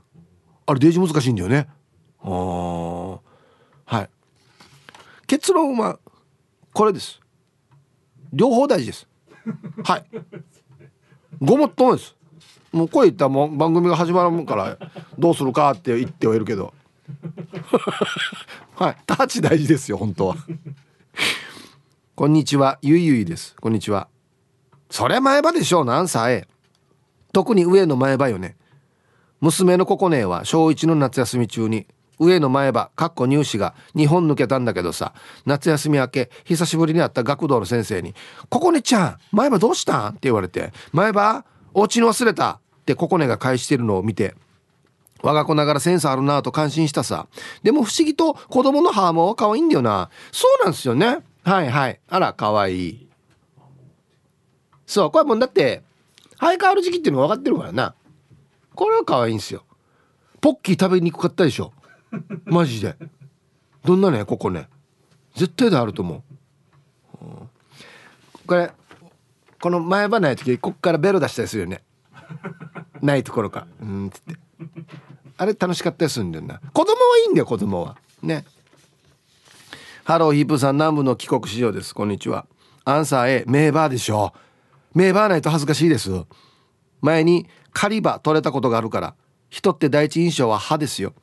[0.66, 1.68] あれデージ難しいんだよね。
[2.20, 4.10] あはい。
[5.26, 5.98] 結論は
[6.72, 7.20] これです。
[8.32, 9.08] 両方大事です。
[9.84, 10.04] はい。
[11.40, 12.14] ごもっともです。
[12.72, 14.76] もうこういったもう番組が始まるから
[15.18, 16.74] どうするかって言ってはいるけど。
[18.78, 18.96] はい。
[19.06, 20.36] タッチ大事ですよ本当は。
[22.14, 22.78] こんにちは。
[22.80, 23.56] ゆいゆいです。
[23.60, 24.06] こんにちは。
[24.88, 26.46] それ前歯でしょうなんさえ。
[27.32, 28.56] 特に上の前歯よね。
[29.40, 31.88] 娘のココネは小1の夏休み中に
[32.20, 35.12] 上の前歯かっこ入試が2本抜けたんだけどさ
[35.44, 38.14] 夏休み明け久しぶりに会った学童の先生に
[38.48, 44.34] 「ココネちゃん前歯どうしたん?」って言われて「前歯お家に忘れた」ってココネが返してるのを見て
[45.22, 47.26] 我が子ながらセンスあるなと感心したさ。
[47.62, 50.10] でも不思議と子供の歯も可愛いんだよな。
[50.32, 51.18] そうなんですよね。
[51.44, 52.00] はいはい。
[52.08, 53.08] あら可愛い。
[54.86, 55.82] そうこれもうだって
[56.40, 57.94] 生え変わる時期っていうの分かってるからな。
[58.74, 59.64] これは可愛いんですよ。
[60.40, 61.72] ポッキー食べにくかったでしょ。
[62.44, 62.96] マジで。
[63.84, 64.68] どんなねここね。
[65.34, 66.22] 絶対であると思
[67.22, 67.50] う、うん、
[68.46, 68.72] これ
[69.60, 71.82] この前歯ない時こっからベロ出したりするよね。
[73.00, 73.66] ないところか。
[73.80, 74.47] うんつって。
[75.36, 76.60] あれ楽しかったりすんだよな。
[76.72, 77.96] 子供はいいんだよ子供は。
[78.22, 78.44] ね。
[80.04, 81.94] ハローヒープさん南部の帰国市場です。
[81.94, 82.46] こんにちは。
[82.84, 84.32] アンサー A 名バーでしょ。
[84.94, 86.10] 名バーないと恥ずかしいです。
[87.02, 89.14] 前に狩り場取れたことがあるから。
[89.50, 91.14] 人って第一印象は歯ですよ。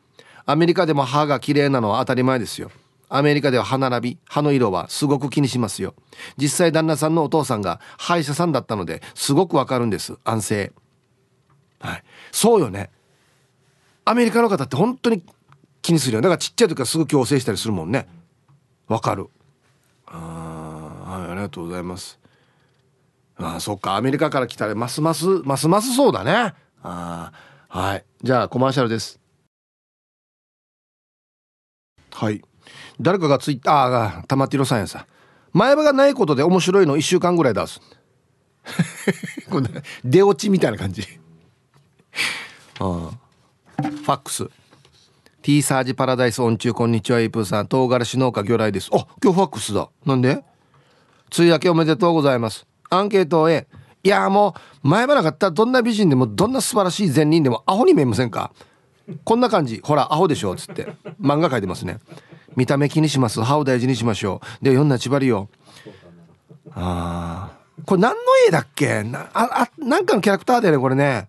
[0.46, 2.72] アメリカでも歯が綺麗なのは当たり前ですよ。
[3.10, 5.94] アメリカでは歯並び歯の色はすごく気にしますよ。
[6.38, 10.18] 実際旦那さんのお父さんが歯医者さんだったのですごくわかるんです。
[10.24, 10.74] 安静。
[11.80, 12.04] はい。
[12.32, 12.92] そうよね。
[14.06, 15.24] アメリカの方って本当に
[15.82, 18.08] 気にするよだからちっちゃい時からすぐ矯正したりするもんね。
[18.88, 19.28] わかる。
[20.06, 20.18] あ
[21.06, 22.20] はいありがとうございます。
[23.38, 23.96] あそっか。
[23.96, 26.54] アメリカから来たらますますますますそうだね。
[26.84, 27.32] あ
[27.68, 28.06] はい。
[28.22, 29.20] じゃあコマーシャルです。
[32.14, 32.42] はい。
[33.02, 35.08] 誰かがツイッターああ玉ティロさんやさ。
[35.52, 37.82] 前歯がないことで面白いの1週間ぐらい出す。
[39.50, 39.68] これ
[40.04, 41.04] 出落ちみたいな感じ。
[42.80, 43.25] ああ
[43.76, 44.48] ファックス。
[45.42, 47.68] T サージパラダイスオン中こんにちはイープーさん。
[47.68, 48.90] 唐辛子農家魚雷です。
[48.94, 49.90] あ今日ファックスだ。
[50.06, 50.30] なんで？
[50.30, 50.44] 梅
[51.40, 52.66] 雨明けおめでとうございます。
[52.90, 53.68] アンケートへ。
[54.04, 55.48] いやもう前歯なかった。
[55.48, 58.54] らどんな美人でもどんな素晴らしい善人でもアホに見えませんか？
[59.24, 59.82] こんな感じ。
[59.84, 60.88] ほらアホでしょっつって。
[61.20, 62.00] 漫画描いてますね。
[62.56, 63.42] 見た目気にします。
[63.44, 64.64] 歯を大事にしましょう。
[64.64, 65.50] で読んだちばりよ。
[66.72, 69.04] ああこれ何の絵だっけ？
[69.04, 71.28] なああなんかのキャラクターだよねこれね。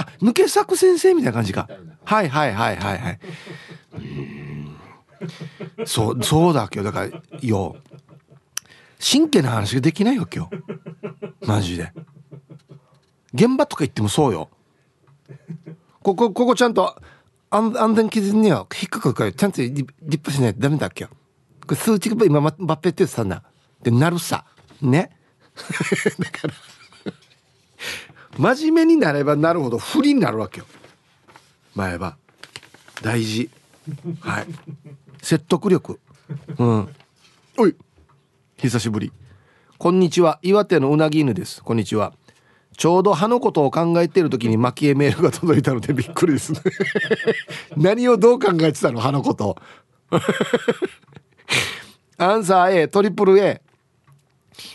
[0.00, 1.68] あ抜け作先生みたいな感じか。
[2.04, 3.20] はいはいはいはいはい。
[5.84, 7.76] そうそうだけどだからよ。
[8.98, 11.46] 真剣な話ができないよ今日。
[11.46, 11.92] マジで。
[13.34, 14.50] 現場とか行ってもそうよ。
[16.02, 16.96] ここここちゃんと
[17.50, 21.10] 安安全基準には引っかかるからちゃんとリリップしないとダメだっけよ。
[21.66, 23.42] これ数値が今バッペって言ってたんだ。
[23.82, 24.44] でなるさ。
[24.80, 25.10] ね。
[26.18, 26.54] だから
[28.38, 30.66] 真面目になればなるほど不利になるわけよ。
[31.74, 32.16] 前歯。
[33.02, 33.50] 大事。
[34.20, 34.46] はい。
[35.22, 36.00] 説得力。
[36.58, 36.88] うん。
[37.58, 37.74] おい。
[38.56, 39.12] 久しぶり。
[39.78, 40.38] こんにちは。
[40.42, 41.62] 岩手のうなぎ犬です。
[41.62, 42.12] こんにちは。
[42.76, 46.54] ちょうど歯のことを考えている時に蒔絵メールが届いたので びっくりです
[47.76, 49.00] 何をどう考えてたの？
[49.00, 49.56] 歯のこと。
[52.16, 53.60] アンサー A トリプル A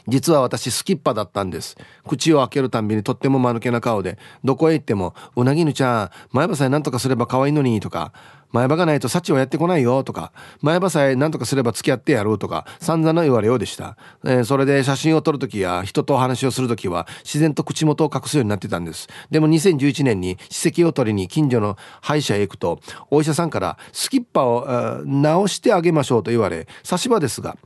[0.08, 1.78] 実は私スキッパだったんです。
[2.08, 4.18] 口を開けるたんびにとっても間抜けな顔で。
[4.44, 8.12] どこへ行っても「うなぎぬちゃん前歯さえ何とかすれば可愛いのに」とか
[8.52, 19.08] 「前歯がないと幸はやってこないよ」とか「前歯さえ何とかすれば付き合ってやろう」とか散々な言われようでした、えー、それで写真を撮る時や人とお話をする時は自然と口元を隠すようになってたんです。
[19.30, 27.58] でも2011年に歯石を取りに近所の歯医者へ行くとお医者さんからスキッパを直してあげましょうと言われ差し歯ですが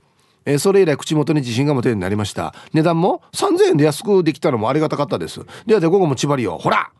[0.45, 2.53] えー、それ以来口元に自信が持てるようになりました。
[2.73, 5.41] 値段も3000円で安くできたのもありがたかったです。
[5.65, 6.91] ではで午後も千葉りよほら!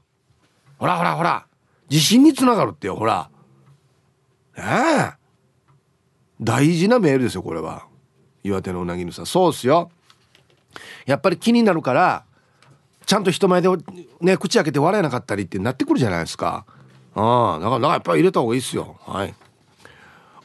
[0.78, 1.46] ほらほらほら!
[1.90, 3.30] 自信につながるってよほら!
[4.58, 5.14] ええ
[6.42, 7.86] 大事なメールですよこれは。
[8.44, 9.26] 岩手のうなぎぬさん。
[9.26, 9.92] そうっすよ。
[11.06, 12.24] やっぱり気になるから
[13.06, 13.68] ちゃんと人前で
[14.22, 16.66] ね口開けて笑えなかったりってなってくるじゃないですか。
[17.16, 18.98] ああだからやっぱり入れた方がいいっすよ。
[19.02, 19.34] はい。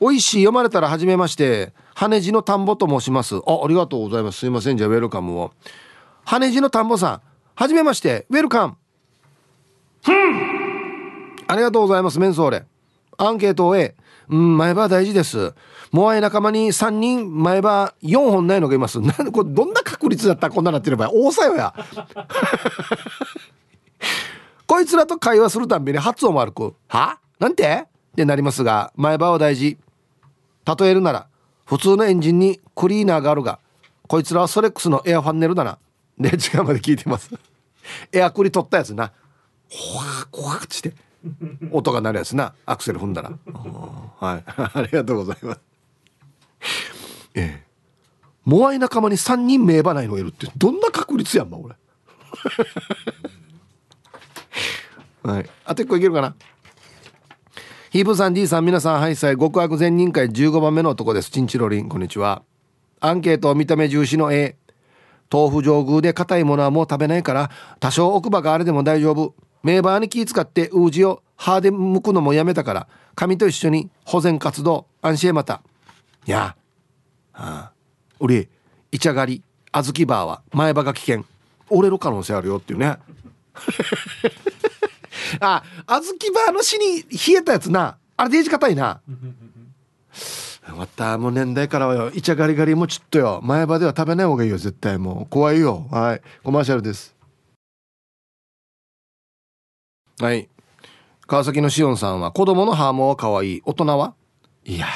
[0.00, 3.36] 美味しい読まれたら初めまして羽地の田んぼと申します。
[3.36, 4.38] あありがとうございます。
[4.40, 4.76] すいません。
[4.76, 5.52] じゃあウェルカムを。
[6.24, 7.20] 羽地の田んぼさん
[7.54, 8.26] はじめまして。
[8.30, 8.76] ウェルカム。
[11.46, 12.18] ありがとうございます。
[12.18, 12.64] メンソーレ。
[13.18, 13.94] アンケートを A
[14.28, 15.54] うん前歯大事です。
[15.92, 18.98] モアイ仲間に3人前歯4本ないのがいます。
[19.02, 20.48] なんこれどんな確率だった？
[20.48, 21.72] らこんななってれば大さよや。
[24.66, 27.18] こいつらと会話するたんびに発音悪く「は？
[27.38, 29.76] なんて?」ってなりますが前歯は大事
[30.66, 31.26] 例えるなら
[31.64, 33.58] 普通のエンジンにクリーナーがあるが
[34.06, 35.78] こいつらはソレックスのエアファンネルだな。
[36.18, 37.30] で違うまで聞いてます。
[38.12, 39.12] エアクリ取ったやつな。
[39.70, 40.94] ほわほわってして
[41.72, 42.54] 音が鳴るやつな。
[42.66, 43.32] アクセル踏んだら。
[44.20, 44.44] はい。
[44.46, 45.60] ありがとうございます。
[47.34, 47.64] ええ。
[48.44, 51.74] モアイ仲間に3人名場ないのいるってどんな確率やんま俺。
[55.32, 55.50] はい。
[55.64, 56.36] あと1個いけるかな？
[57.94, 61.30] ヒープさん D さん皆さんハイサイ極悪善人会15番目の男です。
[61.30, 62.42] チンチロリンこんにちは。
[62.98, 64.56] アンケート見た目重視の A
[65.32, 69.36] 豆腐上宮で硬いものはもう食べないから多少奥歯があれでも大丈夫。
[69.62, 75.62] 名バーに気使ってウージを歯で剥くのもやめたから紙と一緒に保全活動安心へまた。
[76.26, 76.56] いやは
[77.30, 77.72] あ
[78.18, 78.48] 俺
[78.90, 81.24] イチャガリ小豆バーは前歯が危険。
[81.70, 82.96] 折れる可能性あるよっていうね。
[85.40, 87.98] あ小豆バーの死に冷えたやつな。
[88.16, 89.00] あれデージ硬いな。
[90.76, 92.10] またもう年代からはよ。
[92.14, 93.40] イチャガリガリもちょっとよ。
[93.42, 95.26] 前歯では食べない方がいいよ絶対もう。
[95.30, 95.86] 怖いよ。
[95.90, 96.22] はい。
[96.42, 97.14] コマーシャルです。
[100.20, 100.48] はい。
[101.26, 103.62] 川崎のしおんさんは子供のハーモンは可愛い。
[103.64, 104.14] 大人は？
[104.64, 104.86] いや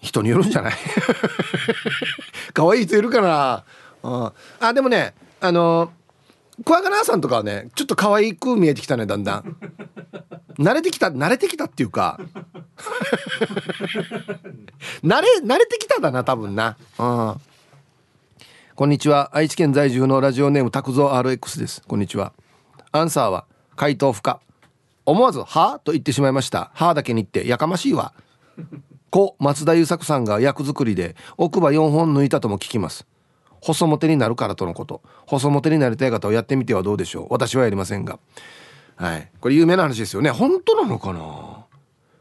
[0.00, 0.72] 人によるんじゃない？
[2.52, 3.64] 可愛い人いるかな。
[4.02, 5.92] ああでもねあの
[6.64, 9.56] クワガナさんとかはねちょっと可愛く見えてきたねだんだん。
[10.58, 12.20] 慣れてきた慣れてきたっていうか。
[15.02, 16.76] 慣れ慣れてきただな多分な。
[16.98, 17.40] うん。
[18.74, 19.30] こんにちは。
[19.32, 21.82] 愛知県在住のラジオネーム拓蔵 RX です。
[21.86, 22.32] こんにちは。
[22.92, 23.46] アンサーは
[23.76, 24.40] 回答不可。
[25.06, 28.12] 思わず「は?」と言ってしまいました「は?」だけに言ってやかましいわ。
[29.10, 33.06] 故松田優作さんが役作りで奥歯4本抜いたとも聞きます。
[33.60, 35.02] 細もてになるからとのこと。
[35.26, 37.26] 細もてになりたい方をやってみてはどうでしょう。
[37.30, 38.18] 私はやりませんが。
[38.96, 39.30] はい。
[39.40, 40.30] これ有名な話ですよね。
[40.30, 41.20] 本当なのかな？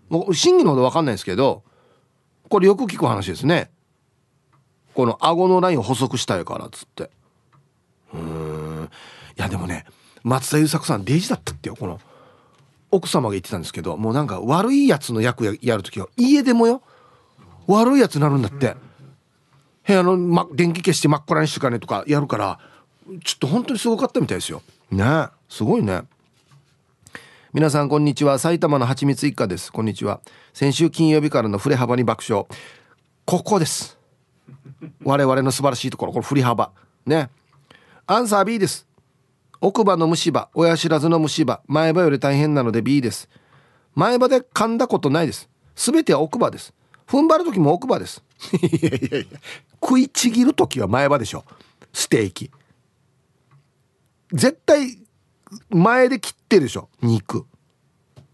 [0.10, 1.64] もう真偽のほど分かんないですけど
[2.50, 3.70] これよく聞く話ですね。
[4.94, 7.10] この顎のラインを細くしたいからっつって。
[8.14, 8.90] うん。
[9.38, 9.86] いやでもね
[10.24, 11.76] 松田優作さんデイジだったってよ？
[11.76, 12.00] この
[12.92, 16.82] 奥様が言ってたんですけどもうなんか悪いやつの役ややる時は家でもよ。
[17.68, 18.76] 悪いやつになるんだって。
[19.90, 22.60] 部屋の、ま、電気消して真っ暗にしてかねとかやるから
[23.24, 24.62] ちょっと本当にすごかったみたいですよ。
[24.92, 25.30] ね。
[25.50, 26.04] すごいね。
[27.54, 28.38] 皆さんこんにちは。
[28.38, 29.72] 埼玉のはちみつ一家です。
[29.72, 30.22] こんにちは。
[30.54, 32.46] 先週金曜日からの振れ幅に爆笑。
[33.26, 33.98] ここです。
[35.04, 36.12] 我々の素晴らしいところ。
[36.12, 36.72] この振り幅。
[37.08, 37.32] ね。
[38.06, 38.88] アンサー B です。
[39.60, 40.50] 奥歯の虫歯。
[40.54, 41.62] 親知らずの虫歯。
[41.66, 43.28] 前歯より大変なので B です。
[43.96, 45.50] 前歯で噛んだことないです。
[45.76, 46.76] 全ては奥歯です。
[47.10, 48.24] 踏ん張る時も奥歯です。
[48.62, 49.40] いやいやいや
[49.82, 51.44] 食いちぎる時は前歯でしょ。
[51.92, 52.52] ステーキ。
[54.32, 55.00] 絶対
[55.70, 56.88] 前で切ってるでしょ。
[57.02, 57.48] 肉。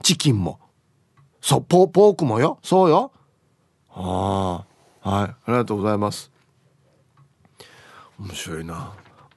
[0.04, 0.60] チキンも。
[1.40, 2.60] そうポポークもよ。
[2.64, 3.14] そうよ。
[3.92, 4.66] あ
[5.02, 5.30] あはい。
[5.30, 6.30] ありがとうございます。
[8.20, 8.92] 面白いな。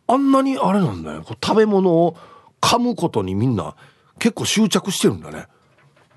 [0.08, 2.16] あんなにあれなんだよ食べ物を
[2.60, 3.76] 噛むことにみんな
[4.18, 5.46] 結構執着してるんだね。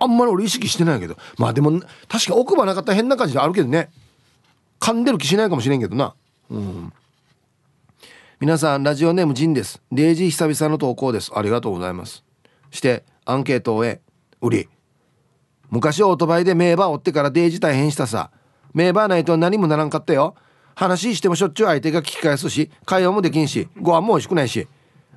[0.01, 1.15] あんまり俺意識してないけど。
[1.37, 3.91] まあでも確か奥歯なかったら変な感じであるけどね。
[4.79, 6.15] 噛んでる気しないかもしれんけどな。
[6.49, 6.93] うん。
[8.39, 9.79] 皆さんラジオネームジンです。
[9.93, 11.31] 0時久々の投稿です。
[11.35, 12.23] ありがとうございます。
[12.71, 14.01] してアンケートをえ
[14.41, 14.69] 売り。
[15.69, 18.31] 昔オートバイで名馬追ってからデイジ大変したさ。
[18.73, 20.33] 名馬ないと何もならんかったよ。
[20.73, 24.67] 話してもしょっちゅう相手が聞き返すし会話もできんしご飯も美味しくないし。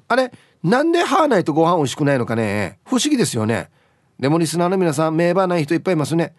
[0.08, 0.30] あれ
[0.62, 2.78] なんで歯ないとご飯美味しくないのかね。
[2.84, 3.70] 不思議ですよね。
[4.18, 6.34] でもリスナーの皆さん名馬ない人いっぱいいますね。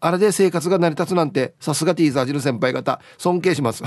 [0.00, 3.00] あれで生活が成り立つなんてさすがティーザージル先輩方。
[3.18, 3.82] 尊敬します。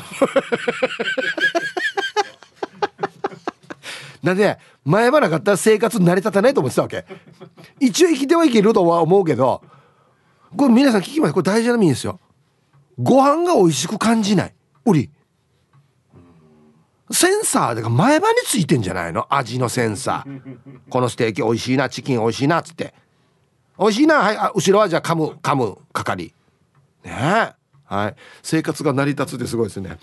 [4.22, 7.06] なんで前歯なかったら生活成り立たないと思ってたわけ。
[7.80, 9.64] 一応生きてはいけるとは思うけど
[10.56, 11.34] これ皆さん聞きます？
[11.34, 12.20] これ大事な意味ですよ。
[13.00, 14.54] ご飯が美味しく感じない。
[14.86, 15.10] 売り。
[17.10, 19.26] センサーだから前歯についてんじゃないの？
[19.34, 20.42] 味のセンサー。
[20.90, 22.94] このステーキ美味しいなチキン美味しいなっつって。
[23.82, 24.18] 美味しいな。
[24.18, 24.38] はい。
[24.38, 26.36] あ後ろはじゃあ噛む噛む係。
[27.04, 27.54] ねえ。
[27.84, 28.16] はい。
[28.44, 29.98] 生活が成り立つってすごいですね。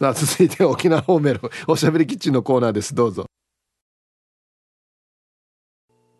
[0.00, 2.94] さあ続いて沖縄方面のおしゃべりキッチンのコーナーです。
[2.94, 3.26] どうぞ。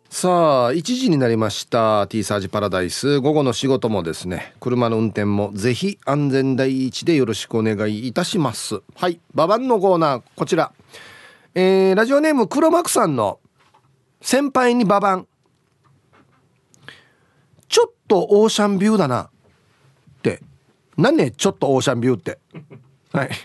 [0.09, 2.05] さあ1時になりました。
[2.07, 3.21] T サージパラダイス。
[3.21, 4.53] 午後の仕事もですね。
[4.59, 8.81] 車の運転もぜひ安全第一でよろしくお願いいたします。
[8.95, 9.21] はい。
[9.33, 10.73] ババンのコーナーこちら。
[11.53, 13.39] えー、ラジオネーム黒幕さんの
[14.19, 15.27] 先輩にババン
[18.07, 19.23] とオーシャンビューだな。
[19.23, 19.29] っ
[20.21, 20.41] て。
[20.97, 22.39] 何ねちょっとオーシャンビューって。
[23.11, 23.29] はい。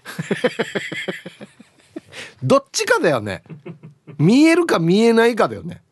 [2.42, 3.42] どっちかだよね。
[4.18, 5.82] 見えるか見えないかだよね。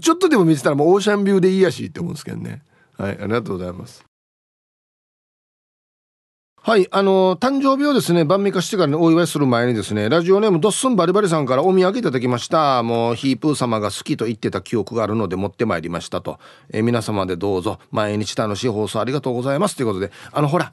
[0.00, 2.62] ちょっとでも見てたらもうオーシャンビューでいいやしって思うんですけどね。
[2.96, 4.05] はいありがとうございます。
[6.66, 12.82] はいあの誕生日をですね晩味化してから、ね、お祝いする前にですねラジオネームドッスンバリバリさんからお土産いただきました。
[12.82, 16.40] もうヒープー様が好きと言ってた記憶があるので持ってまいりましたと、
[16.72, 19.76] え皆様でどうぞ毎日楽しい放送ありがとうございます。
[19.76, 20.72] ということであのほら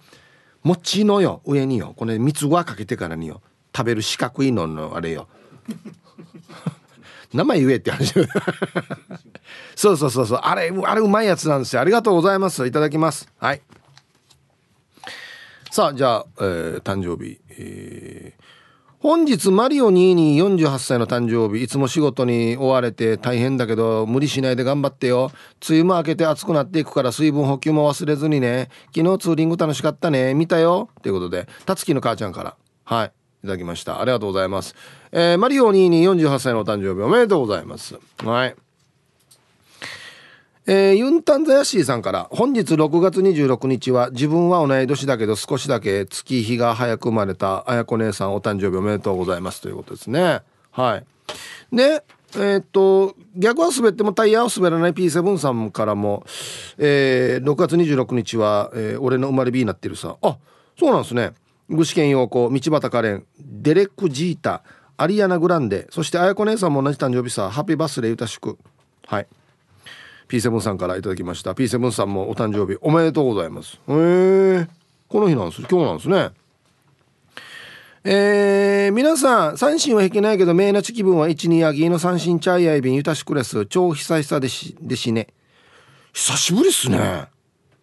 [0.64, 5.28] 餅のよ上によこれ蜜ごかけてからによ食べる四角いののあれよ。
[7.36, 8.16] 名前言えって話
[9.76, 10.40] そうそうそうそう。
[10.42, 11.84] あれあれうまいやつなんですよ。
[11.84, 12.66] ありがとうございます。
[12.66, 13.30] いただきます。
[13.38, 13.62] はい。
[15.74, 18.44] さあじゃあ、えー、誕生日、えー、
[19.00, 21.64] 本日マリオ2248歳の誕生日。
[21.64, 25.32] いつも仕事に追われて大変だけど無理しないで頑張ってよ。
[25.68, 28.70] 梅雨も明けて暑くなっていくから水分補給も忘れずにね。
[28.96, 30.36] 昨日ツーリング楽しかったね。
[30.36, 30.90] 見たよ。
[31.02, 32.56] ということでたつきの母ちゃんから。
[32.84, 33.08] はい。
[33.08, 34.00] いただきました。
[34.00, 34.76] ありがとうございます、
[35.12, 37.96] えー、マリオ2248歳のお誕生日おめでとうございます。
[38.24, 38.56] はい。
[40.66, 50.42] えー、ユンタンザヤシーさんから本日6月26日は自分は同い年だけど少しだけ月日が早く生まれたあやこ姉さんお誕生日おめでとうございますということですね。
[50.72, 51.06] はい。
[51.76, 52.04] で
[52.36, 56.26] えー、っと逆は滑ってもタイヤを滑らない P7 さんからも、
[56.78, 60.38] えー、6月26日は、えー、俺の生まれ日になってるさあ
[60.80, 61.34] そうなんですね。
[61.70, 64.64] 具志堅陽子道端カレンデレック・ジータ
[64.96, 68.58] アリアナ・グランデそしてあやこ姉さんも同じ誕生日さハッピーバスデーゆたしく
[69.06, 69.28] はい。
[70.34, 71.52] P7 さんからいただきました。
[71.52, 73.80] P7 さんもお誕生日おめでとうございます。
[73.88, 74.68] へえ。
[75.08, 75.62] この日なんです。
[75.62, 76.32] 今日なんですね。
[78.04, 83.68] えー、皆さん三振は引けないけど名なち気分は一二ヤギの三振チャイアイビンゆたしくれす。
[83.68, 85.28] 超久々でしでしね。
[86.14, 87.28] 久しぶりっすね。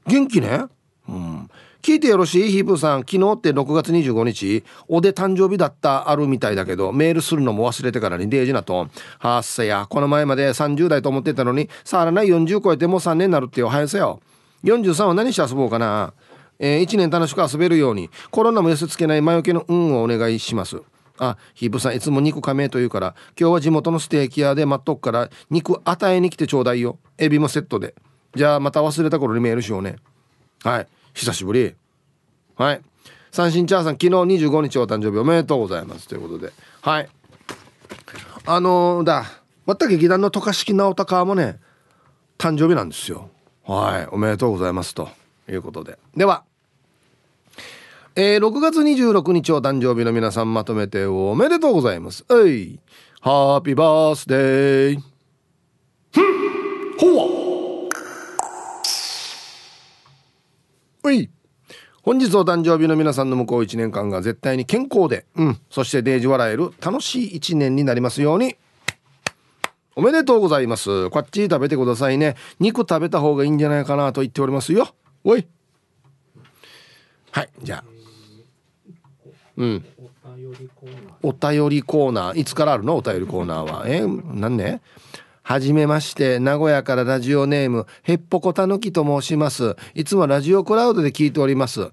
[0.09, 0.65] 元気ね。
[1.09, 1.51] うん。
[1.83, 2.51] 聞いてよろしい？
[2.51, 8.89] ヒープさん昨日って6月25日おで誕生日だったあるみたいだけどメールするのも忘れてからにデージなと。
[9.19, 14.21] はっせやこの前まで30代と思ってたのにさらない40超えてもう3年になるってよ早せよ。
[14.65, 16.13] 43は何して遊ぼうかな？
[16.59, 20.83] えー、1年楽しく遊べるようにコロナも寄せつけない魔除けの運をお願いします。
[21.19, 26.99] あヒープさんいつも肉加盟というから今日は地元のステーキ屋で待っとくから肉与えに来てちょうだいよ。
[27.17, 27.95] エビもセットで。
[28.35, 29.97] じゃあまた忘れた頃にメールしようね。
[30.63, 30.87] はい。
[31.15, 31.75] 久しぶり。
[32.57, 32.81] はい。
[33.31, 36.09] 三振チャーさん昨日25日お誕生日おめでとうございます。
[36.09, 36.53] ということで。
[36.83, 37.09] はい。
[38.47, 39.25] あのー、だ。
[39.67, 41.59] また劇団の渡嘉敷直隆もね
[42.39, 43.31] 誕生日なんですよ。
[43.65, 44.07] はい。
[44.11, 45.09] おめでとうございますと。
[45.53, 45.99] いうことで。
[46.17, 46.45] では。
[48.17, 52.25] えー、6月26日お誕生日の皆さんまとめておめでとうございます。
[52.31, 52.81] えい。
[53.21, 55.01] ハッピーバースデー。
[56.13, 56.99] ふん。
[56.99, 57.40] ほわ
[61.05, 61.31] うい
[62.03, 68.57] 本日お誕生日の皆さんの向こう1年間が絶対に健康で、うん、そしてデージ笑える楽しい1年になりますように。
[69.97, 71.11] おめでとうございます。
[71.11, 72.37] こっち食べてくださいね。
[72.59, 74.89] 肉食べた方がいいんじゃないかなと言っておりますよ。
[75.25, 75.47] おい。
[77.33, 77.85] はい、じゃあ。
[79.59, 79.85] うん。
[81.23, 82.39] お便りコーナー。
[82.39, 82.97] いつからあるの？
[82.97, 83.85] お便りコーナーは。
[83.87, 84.81] え何ね
[85.51, 89.75] はじめまして、名古屋からラジオネーム、へっぽこたぬきと申します。
[89.95, 91.91] いつもラジオクラウドで聞いております。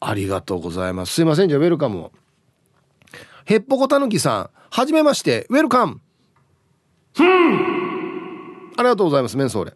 [0.00, 1.12] ありがとうございます。
[1.12, 2.12] すいません、じゃあウェルカムを。
[3.44, 6.00] へっぽこたぬきさん、はじめまして、ウェルカム。
[7.14, 9.74] ふんありがとうございます、メンソーレ。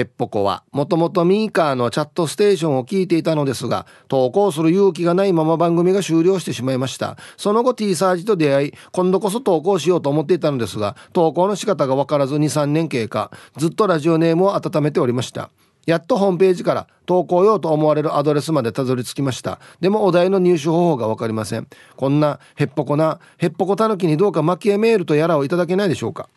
[0.00, 7.18] ヘッポコはもともとミーカーのチャットステーションを聞いていたのですが投稿する勇気がないまま番組が終了してしまいました。
[7.36, 13.30] その後 T サージと出会い今度こそ投稿しようと思っていたのですが投稿の仕方が分からず23年経過。
[13.58, 15.50] ずっとラジオネームを温めておりました。
[15.84, 19.60] やっとホームページから投稿用と思われるアドレスまでたどり着きました。
[19.82, 21.68] でもお題の入手方法が分かりません。
[21.96, 26.30] こんなヘッポコなヘッポコたぬきにどうか蒔絵メールとやらをいただけないでしょうか。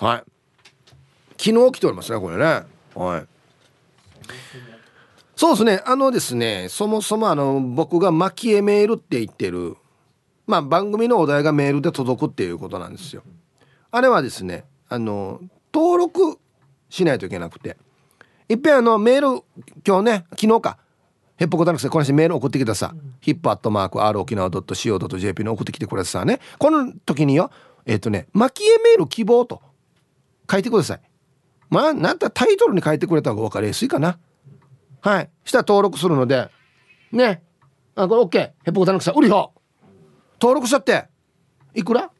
[0.00, 0.24] はい。
[1.38, 2.75] 昨日来ておりますねこれね。
[2.96, 3.26] はい。
[5.36, 5.82] そうですね。
[5.84, 9.76] あのですねそもそもあの僕が蒔絵メールって言ってる
[10.46, 13.22] まあ番組のお題がメールで届くっていうことなんですよ。
[13.90, 15.40] あれはですねあの
[15.72, 16.38] 登録
[16.88, 17.76] しないといけなくて。
[18.48, 19.44] いっぺんあのメール
[19.84, 20.78] 今日ね昨日か
[21.36, 26.40] ヘッポコタナクスこの人メール送ってきたさ、ヒップアットマーク r 沖縄 .co.jp に送ってきてくれてさね。
[26.58, 27.50] この時によ
[27.84, 29.60] えっ、ー、とね蒔絵メール希望と
[30.50, 31.00] 書いてください。
[31.68, 34.18] まあなんたタイトルに書いてくれた方が分かりやすいかな。
[35.00, 35.30] はい。
[35.44, 36.50] したら登録するので。
[37.12, 37.42] ね。
[37.94, 39.52] あこれ OK ヘッポコタヌキさん売りよ
[40.40, 41.06] 登録しちゃって。
[41.74, 42.10] いくら？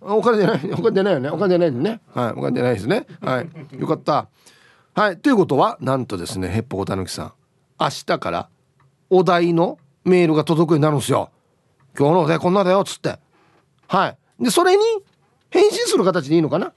[0.00, 1.28] お金じゃないお金じゃないよね。
[1.30, 2.00] お金じゃないね。
[2.14, 2.32] はい。
[2.32, 3.06] お金じゃないですね。
[3.20, 3.48] はい。
[3.78, 4.28] よかった。
[4.94, 5.18] はい。
[5.18, 7.32] ということはなんとですねヘッポコタヌキさん。
[7.80, 8.48] 明日から
[9.10, 11.30] お題のメールが届くようになるんですよ。
[11.98, 13.18] 今日のお題こんなだよっつって。
[13.88, 14.18] はい。
[14.44, 14.82] でそれに
[15.50, 16.72] 返信する形でいいのかな？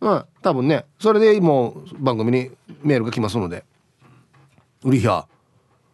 [0.00, 2.50] うん多分ねそれでもう番組に
[2.82, 3.64] メールが来ますので
[4.84, 5.24] ウリヒャ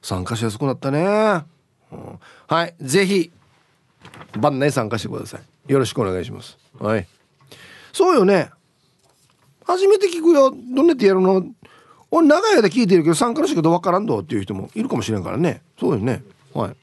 [0.02, 3.32] 参加しやすくなったね、うん、はいぜひ
[4.38, 5.72] 番内参加してください。
[5.72, 6.56] よろしくお願いします。
[6.78, 7.06] はい。
[7.92, 8.50] そうよね。
[9.64, 10.50] 初めて聞くよ。
[10.50, 11.44] どんなってやるの？
[12.10, 15.62] 俺長い間聞いてるけど参加の仕方わからんどっていう人もいるかもしれんからね。
[15.80, 16.22] そうよね。
[16.54, 16.76] はい。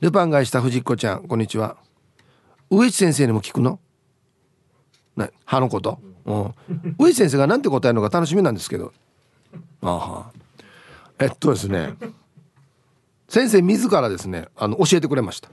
[0.00, 1.76] ルパンがした藤子ちゃんこんにちは。
[2.68, 3.78] 上地先生にも聞くの？
[5.44, 6.54] 歯のこと、うん、
[6.98, 8.92] 上地先生が何て答えるのか楽しみなんですけど。
[9.82, 10.30] あは。
[11.18, 11.94] えっとですね
[13.28, 15.48] 先生自らですねあの教えてくれました。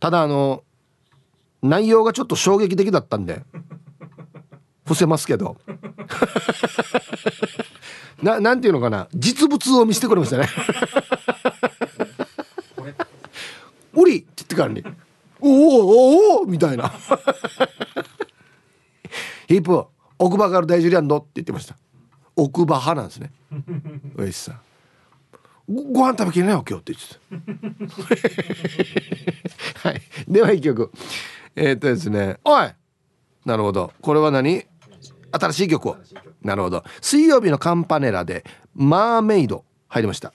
[0.00, 0.62] ただあの
[1.62, 3.42] 内容がちょっと衝撃的だったんで
[4.84, 5.56] 伏せますけど。
[8.22, 9.08] ななんていうのかな？
[9.14, 10.48] 実物を見せてくれましたね
[13.94, 14.82] 「お り!」って言ってからに
[15.40, 16.92] 「おおおおみたいな
[19.46, 19.84] ヒープ
[20.18, 21.76] 奥歯がある大事リアンドって言ってました。
[22.34, 23.32] 奥歯派なんですね。
[24.16, 24.60] 上石さん。
[25.68, 27.00] ごご飯食べきれないよ今日って言
[27.40, 28.12] って
[29.82, 29.88] た。
[29.88, 30.02] はい。
[30.28, 30.92] では一曲。
[31.54, 32.38] えー、っとですね。
[32.44, 32.72] おい！
[33.44, 33.92] なるほど。
[34.00, 34.64] これは何？
[35.32, 35.96] 新しい曲を。
[36.42, 36.84] なるほど。
[37.00, 38.44] 水曜日のカンパネラで
[38.74, 39.64] マーメイド。
[39.88, 40.32] 入りました。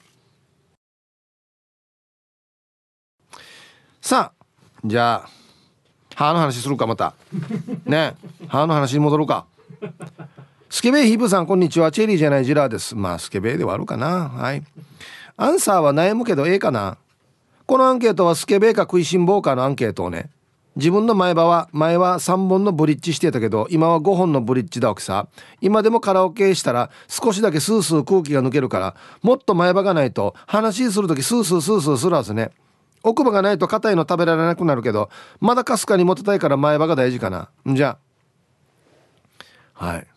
[4.01, 4.45] さあ
[4.84, 5.30] じゃあ
[6.16, 7.14] 歯の話するかまた。
[7.86, 8.16] ね。
[8.47, 9.45] 歯の話に戻るか。
[10.70, 11.91] スケベヒープさんこんにちは。
[11.91, 12.95] チェリーじゃないジラーです。
[12.95, 14.30] まあスケベではあるかな。
[14.30, 14.64] はい。
[15.38, 16.97] アンサーは悩むけどええかな。
[17.66, 20.30] このアンケートはスケベイか食いしん坊かのアンケートをね。
[20.76, 25.28] 自分の前歯は前は3本のブリッジしてたけど今は5本のブリッジだわけさ。
[25.59, 32.51] 今でもカラオケしたら少しだけスースー空気が抜けるからもっと前歯がないと話する時スースースースーするはずね。
[33.04, 37.49] 奥歯がないと硬いの食べられなくなるけどまだかすかにモテたいから前歯が大事かな。
[37.70, 37.97] んじゃ
[39.74, 40.08] はい。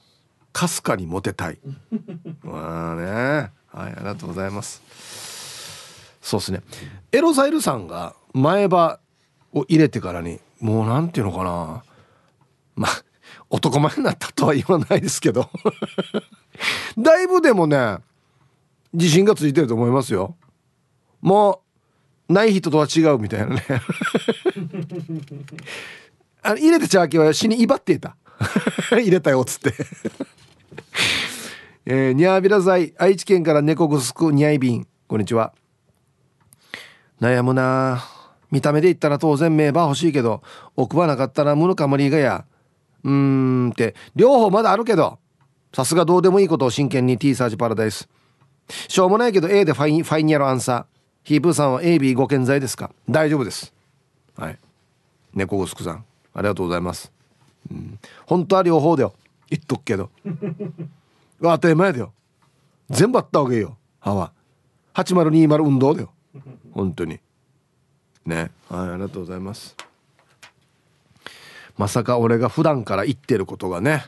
[0.53, 1.59] かすかにモテたい。
[2.45, 3.05] まあね。
[3.69, 4.83] はいありがとうございます。
[6.23, 6.63] そうですね。
[7.13, 8.99] エロザイルさんが前歯
[9.53, 11.85] を入れてからにもうなんていうのかな。
[12.77, 13.05] まあ
[13.51, 15.49] 男前になったとは言わないですけど。
[16.99, 17.99] だいぶでもね
[18.93, 20.37] 自信がついてると思いますよ。
[21.21, 21.64] もう
[22.29, 23.63] ない人とは違うみたいなね。
[26.43, 28.17] あの入れてちゃわけは死に威張っていた。
[28.91, 29.75] 入れたよっつって。
[31.87, 34.87] えー、ニャービラ剤愛知県から猫ぐすくニャイビン。
[35.07, 35.53] こんにちは。
[37.21, 38.05] 悩むな。
[38.51, 40.43] 見た目で言ったら当然名場欲しいけど
[40.77, 42.45] 奥歯なかったら無のかもりがや。
[43.03, 43.95] うーんって。
[44.15, 45.19] 両方まだあるけど。
[45.75, 48.09] さすがどうでもいいことを真剣に T サージパラダイス。
[48.89, 50.94] しょうもないけど A でファインファインやろアンサー
[51.25, 52.91] ヒープーさんは AB ご健在ですか？
[53.09, 53.73] 大丈夫です。
[54.37, 54.59] はい。
[55.35, 56.05] 猫ぐすくさん
[56.35, 57.11] ありがとうございます。
[57.71, 57.99] うん。
[58.27, 59.15] 本当は両方だよ。
[59.49, 60.11] 言っとくけど。
[61.43, 62.13] 当たり前だよ。
[62.91, 63.77] 全部あったわけよ。
[64.01, 64.33] 歯は。
[64.95, 66.11] 8020運動だよ。
[66.73, 67.19] 本当に。
[68.27, 68.51] ね。
[68.69, 69.77] はいありがとうございます。
[71.79, 74.05] まさか俺が普段から言ってることがね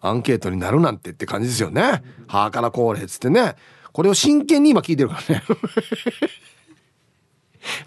[0.00, 3.56] アンケートになるなんてって感じですよね「はあからこれ」っつってね。
[3.94, 5.42] これを真剣に今聞いてるからね。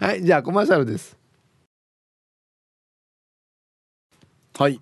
[0.00, 1.18] はいじゃあコマーシャルです。
[4.58, 4.80] はい。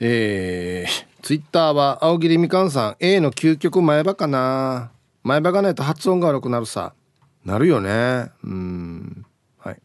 [0.00, 4.90] えー、ツイッターは青桐みかんさん A の究極前歯かな。
[5.22, 6.92] 前歯がないと発音が悪くなるさ。
[7.44, 8.32] なるよね。
[8.42, 9.24] うん。
[9.58, 9.80] はい。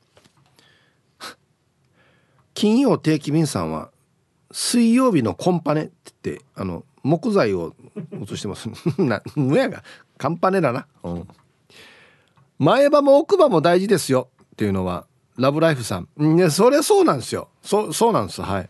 [2.56, 3.92] 金曜定期便さんは
[4.52, 5.92] 水曜日のコンパネって
[6.24, 7.76] 言ってあの木材を
[8.12, 8.70] 落としてます。
[8.98, 9.84] なむやが
[10.18, 11.28] カンパネだな、うん、
[12.58, 14.30] 前歯も奥歯も大事ですよ。
[14.54, 15.06] っていうのは
[15.38, 16.08] ラブライフさん。
[16.18, 17.48] ねそれそうなんですよ。
[17.62, 18.70] そそうなんですはい。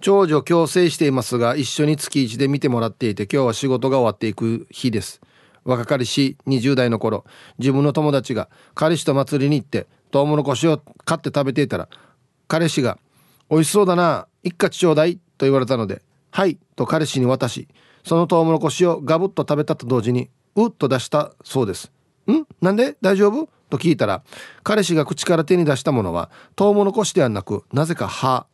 [0.00, 5.20] 長女矯正していますが一緒に月1で見てもらっていて今日は仕事が終わっていく日です。
[5.64, 7.24] 若かりし20代の頃
[7.58, 11.88] 自分の友達が彼氏と祭りに行ってトウモロコシを買って食べていたら
[12.48, 12.98] 彼氏が
[13.50, 17.68] 「美味しそうだな一家ちょうだい」と言われたので「はい」と彼氏に渡し
[18.04, 21.92] そのトウモロコシをガブッと食べたと同時に「うっ」と出したそうです
[22.30, 22.46] 「ん？
[22.60, 22.96] なんで？
[23.00, 24.22] 大丈夫?」と聞いたら
[24.62, 28.46] 彼氏が口から手に出したものはトウモロコシではなくなぜか歯。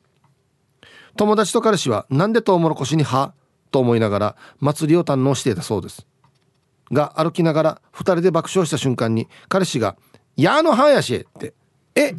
[1.16, 3.32] 友達と彼氏はなんでトウモロコシに歯？
[3.70, 6.06] と思いながら祭りを堪能していたそうです。
[6.92, 9.96] が歩きながら2人で爆笑した瞬間に彼氏が
[10.36, 11.54] 「やの歯やし」って
[11.96, 12.14] え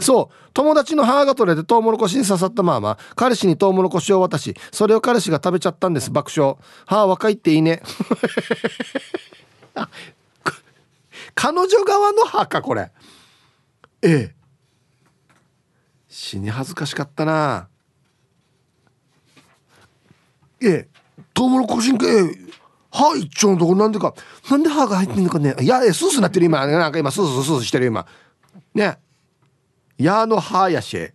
[0.00, 0.34] そう。
[0.52, 6.10] 友達の歯が取れてトウモロコシに刺さったまま彼氏にトウモロコシを渡しそれを彼氏が食べちゃったんです。
[6.10, 6.56] 爆笑。
[6.84, 7.80] 歯若いっていいね。
[11.36, 12.90] 彼女側の歯かこれ。
[14.02, 14.34] ええ。
[16.08, 17.68] 死に恥ずかしかったな。
[20.60, 20.88] ええ。
[21.32, 22.36] トウモロコシんかええ。
[22.90, 24.14] 歯一丁のとこなんでか。
[24.50, 25.54] なんで歯が入ってんのかね。
[25.60, 26.66] いやえスースーなってる今。
[26.66, 28.06] なんか今スースースースしてる今。
[28.74, 28.98] ね。
[29.96, 31.10] やの歯やし。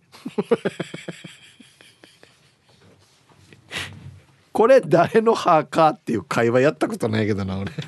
[4.52, 7.70] これ誰の歯かっていう会話やったことないけどな俺。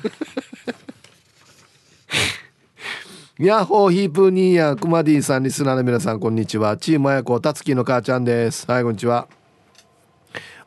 [3.39, 6.77] ヤッホーヒープニーヤクマディさんリスナーの皆さんこんにちは。
[6.77, 8.69] チームあやこたつきの母ちゃんです。
[8.69, 9.27] はいこんにちは。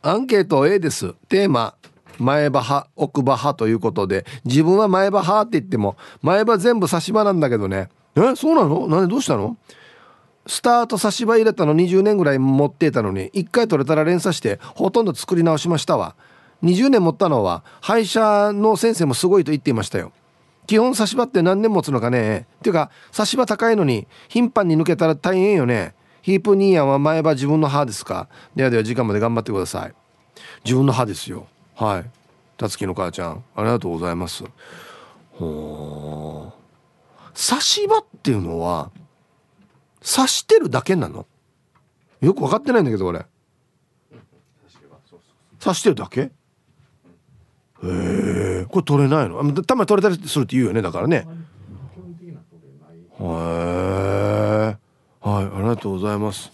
[0.02, 1.14] アンケート A です。
[1.28, 1.76] テーマ
[2.18, 4.26] 前歯派奥歯派ということで。
[4.44, 8.88] 自分は前歯派って言っても前歯全部差し歯なんだけどねえそうなの？
[8.88, 9.56] なんでどうしたの？
[10.46, 13.30] スタート差し歯入れたの？20年ぐらい持ってたのに。
[13.32, 16.14] 1回取れたら連鎖してほとんど作り直しましたわ。
[16.62, 20.12] 20年持ったのは歯医者の先生もすごいと言っていましたよ。
[20.66, 22.46] 基本差し歯って何年持つのかね？
[22.58, 25.94] っていうか差し歯高いのに頻繁に抜けたら大変よね。
[26.22, 28.28] ヒープニーヤンは前歯自分の歯ですか？
[28.54, 29.94] ではでは時間まで頑張ってください。
[30.64, 31.46] 自分の歯ですよ。
[31.74, 32.04] はい。
[32.56, 34.44] たつきの母ちゃんありがとうございます。
[35.32, 36.65] ほう
[37.36, 38.90] 差し歯っていうのは
[40.00, 41.26] 刺してるだけなの？
[42.20, 43.26] よく分かってないんだけど俺。
[45.60, 46.20] 刺してるだけ？
[46.22, 46.30] へ
[47.82, 49.62] えこれ取れないの？
[49.64, 51.26] たまに取れたりするって言うよねだからね。
[53.18, 53.26] へえ
[55.20, 56.50] はいありがとうございます。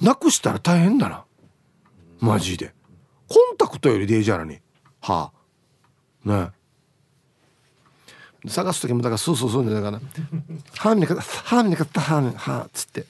[0.00, 1.24] なくしたら大変だな。
[2.18, 2.74] マジで。
[3.28, 4.58] コンタクトよりデイジャラに。
[5.00, 5.30] は
[6.26, 6.50] あね。
[8.48, 10.00] 探す時もだからスースーするんじゃないかな。
[10.74, 13.06] 歯にか歯にかった歯に歯っつって。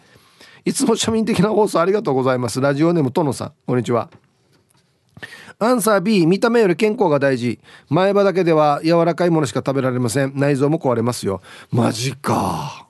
[0.64, 2.60] いつも庶民的な放送ありがとうございます。
[2.60, 3.52] ラジオネームトノさん。
[3.66, 4.10] こんにちは。
[5.58, 7.60] アンサー B 見た目より健康が大事。
[7.88, 10.32] 前歯だけでは柔らかいものしか食べられません。
[10.34, 11.40] 内臓も壊れますよ。
[11.70, 12.86] マジか。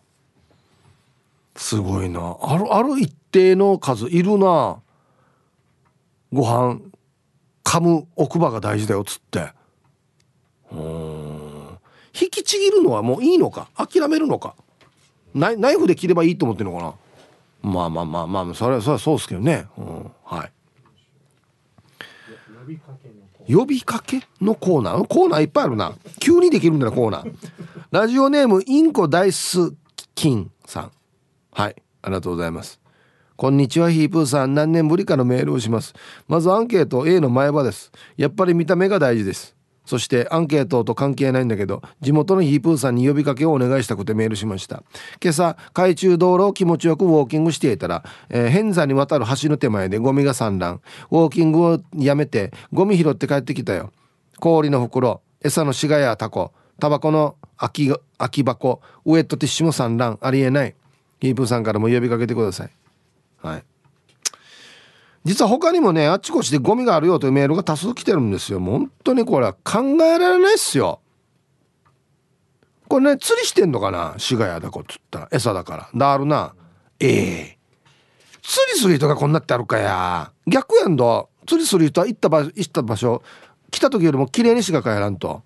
[1.54, 2.36] すごいな。
[2.42, 4.78] あるある一定の数いるな。
[6.32, 6.80] ご飯
[7.62, 9.52] 噛む奥歯が大事だよっつって。
[10.72, 11.25] うん。
[12.18, 13.68] 引きちぎるのはもういいのか？
[13.76, 14.54] 諦めるのか？
[15.34, 16.94] ナイナイフで切ればいいと思ってるのかな？
[17.70, 20.52] まあまあまあまあそれはそれはそうですけどね、うん、はい。
[23.52, 25.06] 呼びかけのコーナー？
[25.06, 25.42] コーナー？
[25.42, 25.94] いっぱいあるな。
[26.20, 27.32] 急にできるんだなコーナー。
[27.90, 29.74] ラジオネームインコダイス
[30.14, 30.92] キンさん。
[31.52, 31.76] はい。
[32.02, 32.80] ありがとうございます。
[33.36, 34.54] こんにちはヒープーさん。
[34.54, 35.94] 何年ぶりかのメールをします。
[36.28, 37.92] まずアンケート A の前歯です。
[38.16, 39.55] やっぱり見た目が大事です。
[39.86, 44.82] そしてアンケートと関係ないんだけど地元のヒープーさんに呼びかけをお願いしたくてメールしました。
[45.22, 50.82] 今朝海中道路を気持ちよくウォーキングしていたら、えー、偏座に渡る橋の手前でゴミが散乱。
[51.10, 53.92] ウォーキングをやめてゴミ拾って帰ってきたよ。
[54.40, 60.18] 氷の袋餌のシガやタコタバコの空き空き箱ウエットティッシュも散乱。
[60.20, 60.74] ありえない。
[61.20, 62.70] ヒープーさんからも呼びかけてください。
[63.38, 63.64] はい。
[65.26, 68.60] 実は他にもねあっちこっちでゴミがあるよというメールが多数来てるんですよ。
[68.60, 71.00] 本当にこれは考えられないっすよ。
[72.88, 74.14] これね釣りしてんのかな？
[74.18, 75.28] シガヤだこっつったら。
[75.32, 75.90] 餌だから。
[75.92, 76.54] だあるな。
[77.00, 77.58] ええ。
[78.40, 80.30] ー、釣りする人がこんなってあるかや。
[80.46, 81.28] 逆やんど。
[81.44, 83.22] 釣りする人は行った場所行った場所
[83.72, 85.42] 来た時よりも綺麗にしか帰らんと。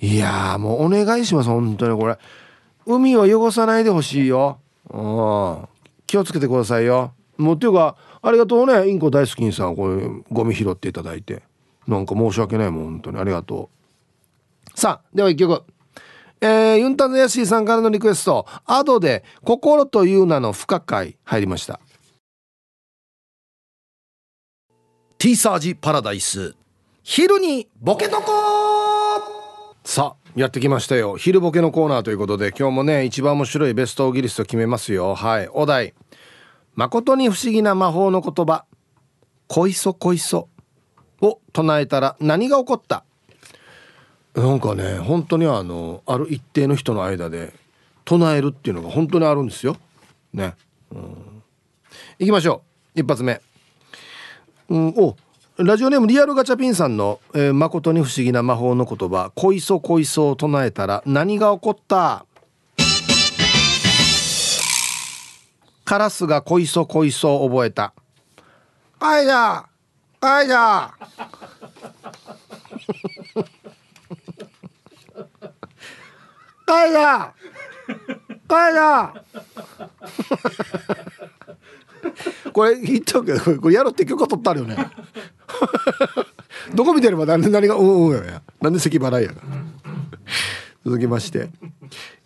[0.00, 2.16] いやもうお願いします本当にこれ。
[2.86, 4.60] 海は汚さないでほしいよ。
[4.90, 5.68] うん。
[6.06, 7.14] 気をつけてくださいよ。
[7.36, 8.88] もうっていうかありがとうね。
[8.88, 11.42] インコ大好きにさこういうゴミ拾っていただいて。
[11.86, 13.18] なんか申し訳ないもん本当に。
[13.18, 13.68] ありがと
[14.74, 14.78] う。
[14.78, 15.64] さあでは一曲。
[16.40, 18.46] えー、ユンタのヤシーさんからのリクエスト。
[18.64, 21.80] アドで「心という名の不可解」入りました。
[25.18, 26.54] ティーサージパラダイス。
[27.04, 28.32] 昼にボケとこ
[29.84, 31.16] さあやってきましたよ。
[31.16, 35.14] 昼ボケのコーナーということで今日もね一番面白いベストオギリスト決めますよ。
[35.16, 35.48] はい。
[35.52, 35.94] お題。
[36.74, 38.64] 誠に不思議な魔法の言葉
[39.48, 40.48] 「こいそこいそ」
[41.20, 43.04] を唱えたら何が起こった？
[44.34, 47.52] なんかね本当にあのある一定の人の間で
[48.04, 49.76] 唱えるっていうのが本当にあるんですよ。
[50.32, 50.54] ね。
[50.90, 51.42] うん、
[52.18, 52.62] いきましょ
[52.96, 53.40] う一発目。
[54.70, 55.16] うん、お
[55.58, 62.24] ラジオネームリアルガチャピンさんの、えー、誠に不思議な魔法の言葉「こいそこいそ」を唱えたら何が起こった？
[65.84, 67.92] カラスが恋そ恋そ覚えた。
[69.00, 69.68] あいだ
[70.20, 70.94] あいだ
[76.66, 77.34] あいだ
[78.48, 79.24] あいだ
[82.52, 84.76] これ言っちゃうけどこれやろうって許可取ったあるよね。
[86.74, 89.32] どこ見てれば何何がうんうんやなんで咳払いや。
[90.84, 91.50] 続きまして。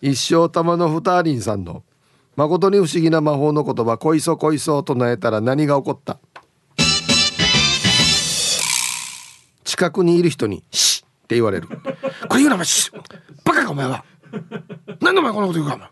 [0.01, 1.83] 一生玉の二人さんの
[2.37, 6.19] 誠に不思議な魔法の言葉恋そ恋そと唱えたら何が起こった？
[9.65, 11.69] 近くにいる人に「シッ」って言われる
[12.29, 12.97] 「これ言うなお前シッ。
[13.45, 14.05] バカかお前は。
[15.01, 15.91] 何でお前こんなこと言うか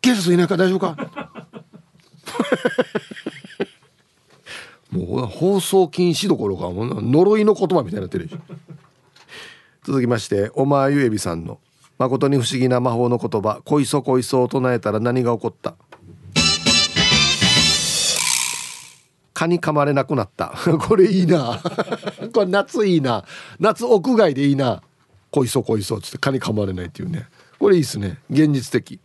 [0.00, 0.96] 警察いないか大丈夫か？
[4.90, 8.30] もう放送禁止どころかもう呪いの言葉みたいになってる
[9.84, 11.60] 続きましておまゆえびさんの。
[11.98, 13.60] 誠に不思議な魔法の言葉。
[13.64, 15.74] 恋そ恋そを唱えたら何が起こった？
[19.34, 20.52] 蚊に噛まれなくなった。
[20.80, 21.60] これいいな。
[22.32, 23.24] これ夏いいな。
[23.60, 24.82] 夏屋外でいいな。
[25.30, 26.18] 恋そ恋そっつって。
[26.18, 27.26] 蚊に噛まれないっていうね。
[27.58, 28.18] これいいですね。
[28.30, 29.00] 現実的。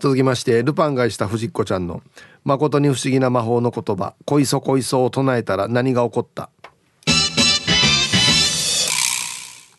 [0.00, 2.02] 続きましてルパン買いした藤子ちゃんの
[2.44, 4.14] 誠に不思議な魔法の言葉。
[4.24, 6.50] 恋そ恋そを唱えたら何が起こった？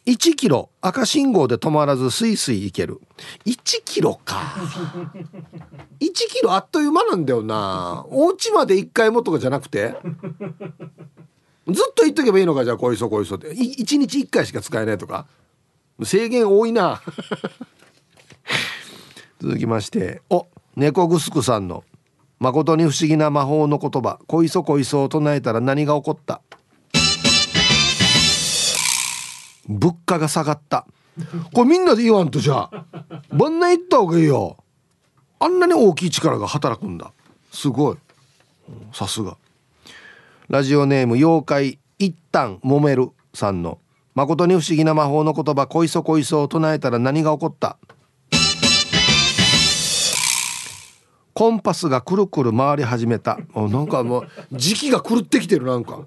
[0.06, 3.00] 1キロ赤信号で止まらずスイスイ行ける。
[3.46, 4.36] 1キロか。
[6.02, 8.06] 1キロあっという間なんだよな。
[8.10, 9.96] お家まで1回もとかじゃなくて。
[11.68, 13.48] ずっと言っとけばいいのかじゃあこいそこいそって。
[13.52, 15.26] 1日1回しか使えないとか。
[16.04, 17.02] 制限多いな。
[19.40, 20.22] 続きまして。
[20.30, 21.84] お猫ぐすくさんの
[22.40, 24.20] 「誠に不思議な魔法の言葉。
[24.28, 26.42] こいそこいそを唱えたら何が起こった?」
[29.68, 30.86] 物価が下がった。
[31.54, 32.86] これみんなで言わんとじゃあ
[33.32, 34.58] 晩年行った方がいいよ。
[35.40, 37.12] あんなに大きい力が働くんだ。
[37.52, 37.98] すごい。
[38.92, 39.38] さすが。
[40.50, 43.80] ラジオネーム妖怪一旦揉めるさんの。
[44.16, 47.78] 誠に不思議な魔法の言葉こいそこいそを唱えたら何が起こった？
[51.34, 53.40] コンパスがくるくる回り始めた。
[53.56, 56.02] なんかもう時期が狂ってきてるなんか。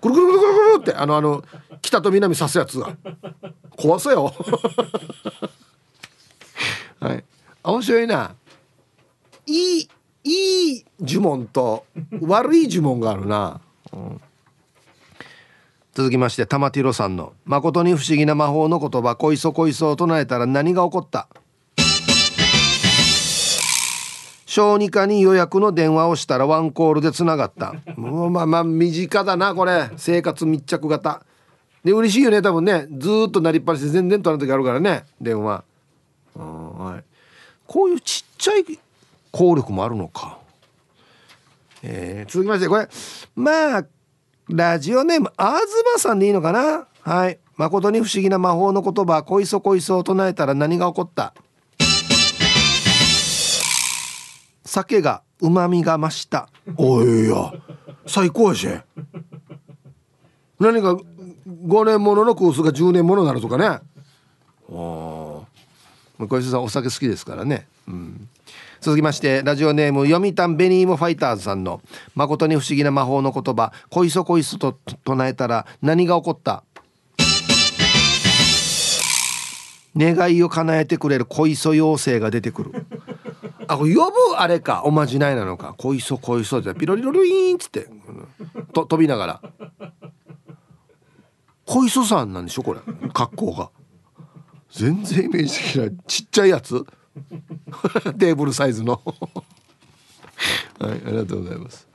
[0.00, 1.44] くるくるくるくるくるってあのあの
[1.82, 2.96] 北と南刺すやつが。
[3.76, 4.34] 怖そうよ
[7.00, 7.24] はい。
[7.64, 8.34] 面白いな。
[9.46, 9.88] いい
[10.24, 11.84] いい呪文と
[12.20, 13.60] 悪い呪文があるな、
[13.92, 14.20] うん、
[15.94, 21.26] 続きまして玉ティロさんの「誠に不思議な魔法の言葉こいそこいそ」を唱えたら何が起こった？
[24.46, 27.74] 小児科に予約の電話をしたらワンコールでつながった。
[27.96, 29.90] もうまあまあ身近だなこれ。
[29.96, 31.24] 生活密着型。
[31.84, 32.86] で嬉しいよね多分ね。
[32.98, 35.04] ずっとなりっぱなしで全然取らない時あるからね。
[35.20, 35.64] 電話。
[36.34, 37.04] はい。
[37.66, 38.64] こういうちっちゃい
[39.30, 40.38] 効力もあるのか。
[41.82, 42.88] えー、続きましてこれ。
[43.34, 43.86] まあ
[44.48, 46.86] ラジオネームあずまさんでいいのかな。
[47.00, 47.38] はい。
[47.56, 49.22] 誠に不思議な魔法の言葉。
[49.24, 51.34] こいそこいそを唱えたら何が起こった。
[54.64, 56.48] 酒がうまみが増した。
[56.76, 57.52] おいや。
[58.06, 58.68] 最高やし。
[60.60, 60.96] 何か
[61.48, 63.66] 5年もののコースが10年ものになるとかね。
[63.66, 63.80] あ
[64.70, 67.66] あ小石さんお酒好きですからね。
[67.88, 68.28] うん。
[68.80, 71.80] 続きましてラジオネーム読谷ベニーモファイターズさんの
[72.14, 73.72] 「誠に不思議な魔法の言葉。
[73.90, 76.64] こいそこいそと唱えたら何が起こった?」
[79.94, 82.86] 願いを叶えてくれる恋そ妖精が出てくる。
[83.68, 85.74] あこれ呼ぶあれかおまじないなのか。
[85.78, 87.88] 恋そ恋そってピロリロリーンっつって
[88.72, 89.40] と飛びながら
[91.66, 92.80] 恋そさんなんでしょこれ。
[93.12, 93.70] 格好が。
[94.70, 96.84] 全然イメージ的なちっちゃいやつ。
[98.18, 99.00] テーブルサイズの。
[100.78, 101.86] はいありがとうございます。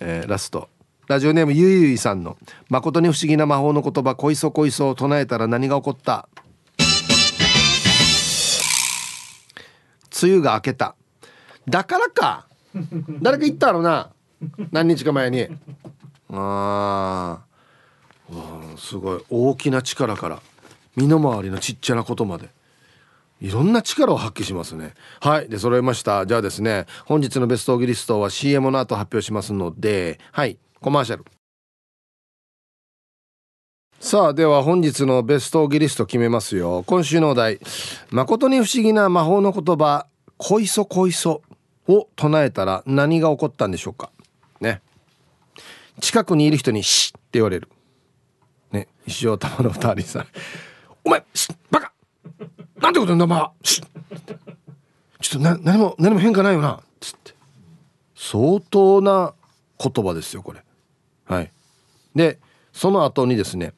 [0.00, 0.68] えー、ラスト。
[1.06, 2.36] ラジオネームゆいゆいさんの
[2.68, 4.14] 「誠に不思議な魔法の言葉。
[4.14, 6.28] 恋そ恋そを唱えたら何が起こった?」
[10.20, 10.96] 梅雨が明けた。
[11.68, 12.46] だからか。
[13.22, 14.10] 誰か言ったろな。
[14.72, 15.46] 何日か前に。
[16.30, 17.47] ああ
[18.76, 19.24] すごい。
[19.30, 20.42] 大きな力から
[20.96, 22.48] 身の回りのちっちゃなことまで。
[23.40, 24.94] いろんな力を発揮しますね。
[25.20, 26.26] はいで揃えました。
[26.26, 31.24] じゃあですね本日のベストオギリストは CM の後発表しますのではいコマーシャル。
[34.00, 36.82] さあでは本日のベストギリスト決めますよ。
[36.86, 37.60] 今週のお題。
[38.10, 40.06] 誠に不思議な魔法の言葉
[40.36, 41.42] 「こいそこいそ」
[41.86, 44.10] を唱えたら何が起こったんでしょうか。
[44.60, 44.82] ね。
[46.00, 47.68] 近くにいる人に「し」って言われる。
[49.08, 50.26] 石尾玉の二人さん
[51.04, 51.24] 「お前
[51.70, 51.92] バカ。
[52.80, 53.82] なんてこと言うんだまあし。
[55.20, 57.34] ちょっとな何も何も変化ないよな」つって。
[58.14, 59.34] 相当な
[59.78, 60.62] 言葉ですよこれ。
[61.24, 61.50] はい。
[62.14, 62.38] で
[62.72, 63.72] その後にですね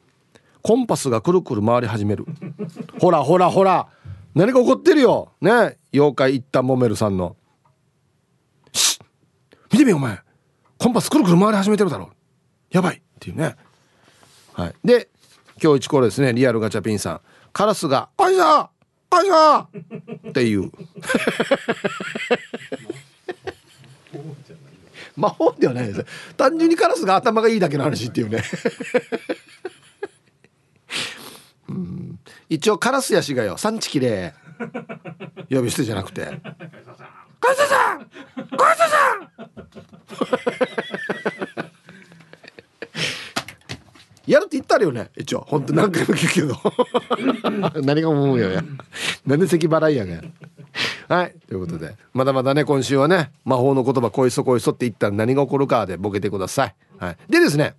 [0.63, 2.27] コンパスがくるくる回り始める。
[3.01, 3.89] ほらほらほら。
[4.35, 5.33] 何か起こってるよ。
[5.41, 5.79] ね。
[5.93, 7.37] 妖怪一旦もめるさんの
[8.73, 8.99] 「し。
[9.73, 10.21] 見てみよお前。
[10.79, 12.11] コンパスくるくる回り始めてるだろ。
[12.71, 13.57] やばい」っていうね。
[14.53, 14.75] はい。
[14.85, 15.09] で
[15.63, 16.33] 今日一これですね。
[16.33, 17.21] リアルガチャピンさん。
[17.53, 18.71] カラスが「あいさ
[19.11, 19.69] あいさ!」
[20.29, 20.71] っていう。
[25.17, 26.05] 魔法ではないです。
[26.37, 28.43] 単純にカラスが頭がいいだけの話っていうね。
[31.69, 32.19] うん。
[32.49, 33.57] 一応カラスやしがよ。
[33.59, 34.33] 産地きれ
[35.51, 35.55] い。
[35.55, 36.25] 呼び捨てじゃなくて
[37.41, 38.11] 「カラスさん
[38.57, 39.31] カラスさん!」
[44.31, 45.45] やるって言ったらよね一応。
[45.49, 46.57] 本当何回も聞くけど。
[47.83, 48.63] 何が思うよや。
[49.27, 50.21] なんで咳払いやね
[51.09, 51.97] はいということで。
[52.13, 57.75] まだまだね今週はね魔法の言葉こいそこいそって言ったら何が起こるかでボケてください、はい、でですね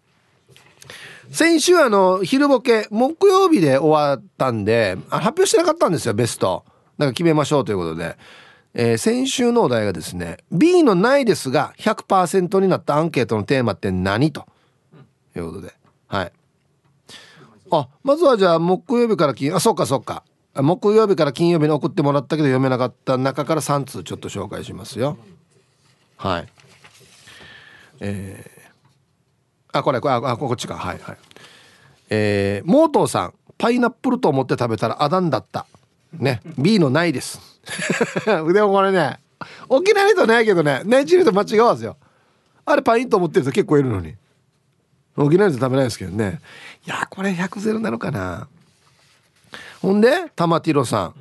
[1.31, 6.65] 先週あの昼ボケ木曜日で終わったんで発表してなかったんですよベスト。
[6.97, 8.17] だから決めましょうということで、
[8.73, 14.45] えー、先週のお題がですね B のないですが100%になったアンケートのテーマって何と
[15.35, 15.73] いうことで。
[16.07, 16.31] はい
[17.71, 20.23] あまずはじゃあ木曜日から金あそうかそうか。
[20.53, 25.17] 木曜日から金曜日に送ってもらったけど読めなかった中から3通ちょっと紹介しますよ。
[26.17, 26.47] はい。
[28.01, 30.75] えー、あこれこれあこっちか。
[30.75, 31.17] はいはい。
[32.09, 35.65] えー、モートーさんパイナップルと思って食べたらアダンだった。
[36.11, 36.41] ね。
[36.57, 37.39] B のないです。
[38.25, 39.19] でもこれね
[39.69, 41.95] 沖縄人ないけどねネイチルと間違わずよ。
[42.65, 44.15] あれパインと思ってる人結構いるのに。
[45.15, 46.39] 沖縄の人食べないですけどね。
[46.85, 48.47] いやこれ100ゼロなのかな。
[49.81, 51.13] ほんで玉ティロさん。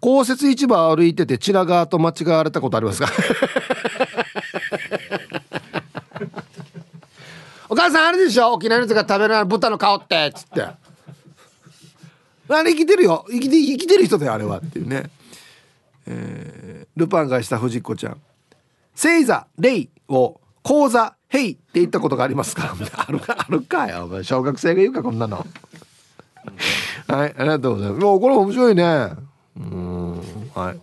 [0.00, 3.08] 公設市場歩いててチラガーと間違われたことありますか？
[7.68, 8.52] お母さんあれでしょ？
[8.52, 10.62] 沖縄の人が食べない豚の顔ってっつって。
[10.62, 10.76] あ
[12.64, 13.24] れ生きてるよ。
[13.30, 15.10] 生きて生きてる人だよあれはっていうね。
[16.06, 18.20] えー、ルパンがした藤子ちゃん。
[18.96, 22.74] 星座レイを講座ヘイって言ったことがありますか？
[23.08, 24.22] あるかあるかよ。
[24.22, 25.46] 小学生が言うかこんなの。
[27.08, 28.00] はいありがとうございます。
[28.04, 29.10] もうこれ面白いね。
[29.56, 30.20] うん
[30.54, 30.80] はい。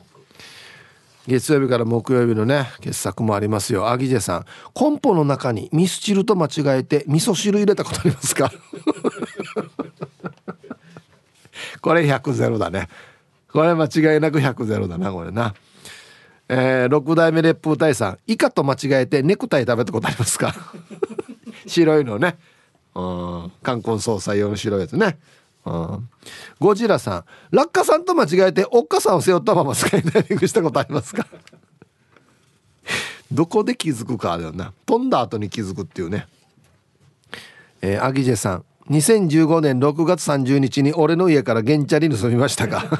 [1.28, 3.90] 月曜日から木曜日のね傑作もありますよ。
[3.90, 4.46] アギジェさん。
[4.74, 8.50] コンポの中にミスチルと間違えて味噌汁入れたことありますか？
[11.82, 12.88] これ100ゼロだね。
[13.52, 15.54] これ間違いなく100ゼロだなこれな。
[16.50, 20.56] えー、6代目烈風隊さんイカと間違えてネクタイ食べたことありますか？
[21.68, 22.38] 白いのね。
[22.96, 23.52] うん。
[23.62, 25.18] 冠婚葬祭用の白いやつね。
[26.60, 31.28] ゴジラさん落下さんと間違えておっかさんを背負ったままスカイダイビングしたことありますか？
[33.32, 34.72] どこで気づくかだよな。
[34.86, 36.28] 飛んだ後に気づくっていうね。
[37.82, 42.86] えー、アギジェさん2015年6月30日に俺の家から原チャリ盗みましたか？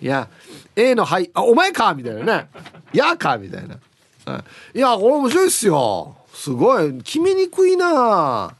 [0.00, 0.28] いや
[0.74, 2.48] A の「はい」あお前かみたいなね
[2.92, 3.76] 「やか」みたいな、
[4.74, 6.16] いやこれ面白いっすよ。
[6.34, 6.92] すごい。
[6.98, 8.54] 決めにくいな。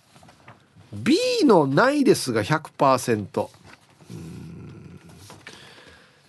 [0.92, 3.48] B の「ないです」が100%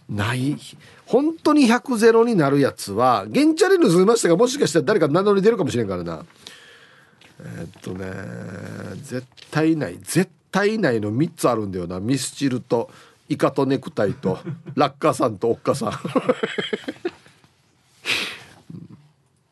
[0.10, 0.16] うん。
[0.16, 0.58] ない。
[1.06, 6.26] 本当に100ゼロになるやつは原チャリ盗みましたがもしかしたら誰か名乗り出るかもしれんからな。
[7.40, 8.12] え、っとね
[9.04, 9.98] 絶対ない。
[10.02, 12.00] 絶対ないの3つあるんだよな。
[12.00, 12.90] ミスチルと
[13.30, 14.40] イカとネクタイと
[14.76, 15.92] ラッカさんとおっかさん。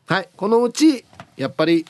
[0.08, 1.04] はいこのうち
[1.36, 1.84] やっぱり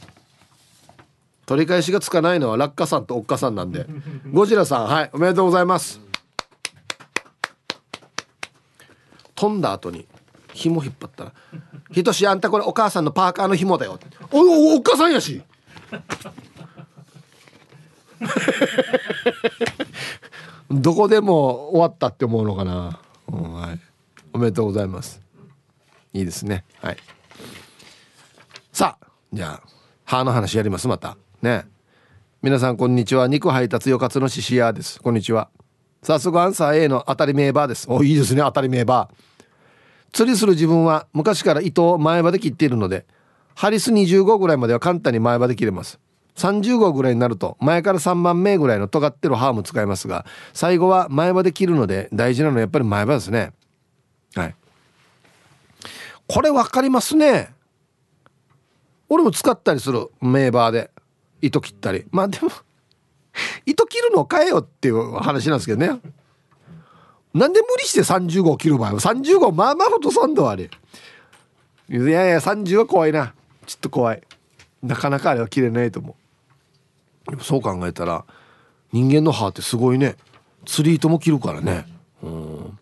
[1.45, 3.87] 取り返しがつかないのはラッカさんとおっかさんなんで。
[4.33, 6.01] ゴジラさんはいおめでとうございます。
[9.35, 10.07] 飛んだ後に
[10.55, 11.33] 紐引っ張ったら
[11.93, 14.01] 「ひとしあんたこれお母さんのパーカーの紐だよ」
[14.33, 15.43] おおおっかさんやし
[20.71, 22.99] どこでも終わったって思うのかな、
[23.29, 23.81] うん、はい、
[24.33, 25.21] おめでとうございます。
[26.13, 26.65] いいですね。
[26.81, 26.97] はい。
[28.73, 29.69] さあじゃあ
[30.05, 31.17] 歯の話やりますまた。
[31.43, 31.67] ね。
[32.43, 33.29] 皆さんこんにちは。
[33.29, 35.01] 肉配達よかつのししやです。
[35.01, 35.49] こんにちは。
[36.03, 37.87] 早速アンサー A の当たり名バーです。
[37.91, 38.43] おいいですね。
[38.43, 39.27] 当たり名バー。
[40.13, 43.05] 釣りする自分は昔から糸を前歯で切っているので
[43.55, 45.99] ハリス25ぐらいまでは簡単に前歯で切れます。
[46.37, 53.53] 30号ぐらいになると前から3番目ぐらいの尖ってる歯も使いますが最後は前歯で切るので大事なのはやっぱり前歯ですね。
[54.35, 54.55] はい。
[56.29, 57.55] これ分かりますね。
[59.09, 60.11] 俺も使ったりする。
[60.21, 60.91] メーバーで。
[61.41, 62.05] 糸切ったり。
[62.11, 62.51] まあでも
[63.65, 66.01] 糸切るのを変えよっていう話なんですけどね。
[67.33, 70.71] なんで無理して35切る場合は35まあまあほとさんだあれ
[71.91, 73.35] いやいや30は怖いな。
[73.67, 74.23] ちょっと怖い。
[74.83, 76.26] なかなかあれは切れないと思う。
[77.41, 78.25] そう考えたら
[78.93, 80.17] 人間の歯ってすごいね。
[80.65, 81.87] 釣り糸も切るからね。
[82.23, 82.79] うん。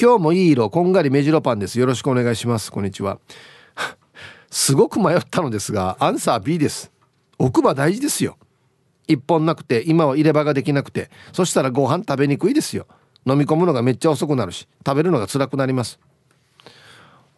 [0.00, 1.78] 今日もいい色こんがり目白パンです。
[1.78, 2.70] よろしくお願いします。
[2.70, 3.18] こんにちは。
[4.50, 6.90] すごく迷ったのですがアンサー B です。
[7.38, 8.36] 奥歯大事ですよ。
[9.08, 12.86] 一本なくて今は入れ歯ができなくてそしたらご飯食べにくいですよ。
[13.26, 15.98] 飲み込むのがめっちゃ遅くなるし食べるのが辛くなります。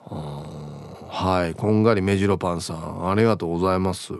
[0.09, 4.14] はいこんがり目白パンさんありがとうございます。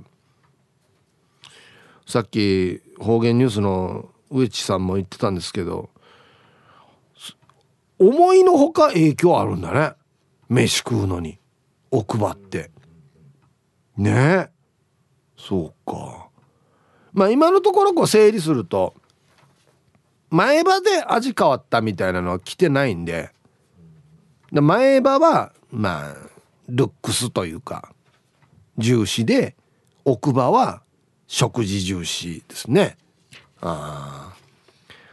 [2.09, 5.91] さっき方言ニュースの植地さんも言ってたんですけど
[7.99, 9.93] 思いのほか影響あるんだね。
[10.49, 11.39] 飯食うのに。
[11.91, 12.71] 奥歯って。
[13.97, 14.11] ね。
[14.11, 14.49] え
[15.37, 16.29] そうか。
[17.13, 18.95] まあ今のところこう整理すると
[20.31, 23.31] 前歯で味変わったみたいなのは来てないんで
[24.53, 26.15] 前歯はまあ
[26.69, 27.93] ルックスというか
[28.77, 29.57] 重視で
[30.05, 30.83] 奥歯は
[31.29, 32.97] 食事重視ですね。
[33.61, 34.39] ああ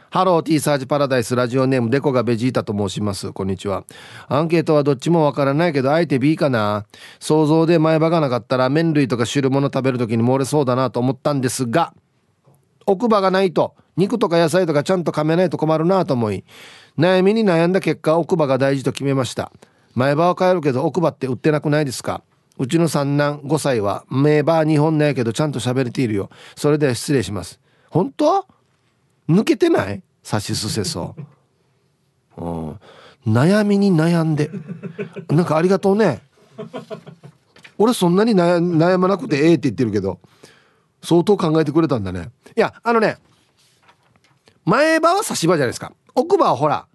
[0.08, 3.32] ハロー T サージパラダイスラジオネームデコがベジータと申します。
[3.32, 3.84] こんにちは。
[4.28, 6.86] アンケートはどっちもわからないけどあえて B かな。
[7.20, 11.92] 想像で前歯がなかったら麺類とか汁物食べる時に漏れそうだなと思ったんですが
[12.86, 16.44] 奥歯がないと肉とか野菜とかちゃんと噛めないと困るなと思い
[16.96, 19.52] 悩みに悩んだ結果奥歯が大事と決めました。
[19.94, 22.22] 前歯は変えるけど奥歯って売ってなくないですか？
[22.58, 26.30] うちの三男5歳は名歯2本ないけどちゃんと喋れているよ。
[26.56, 27.60] それでは失礼します。
[27.90, 28.46] 本当？
[29.28, 30.02] 抜けてない？
[30.22, 31.14] さしすせそ
[32.36, 32.80] う、うん、
[33.26, 34.50] 悩みに悩んで。
[35.28, 36.22] なんかありがとうね。
[37.78, 40.18] 俺そんなに悩まなくてええって言ってるけど
[41.02, 42.30] 相当考えてくれたんだね。
[42.56, 43.18] いやあのね
[44.64, 45.92] 前歯は差し歯じゃないですか。
[46.14, 46.86] 奥歯はほら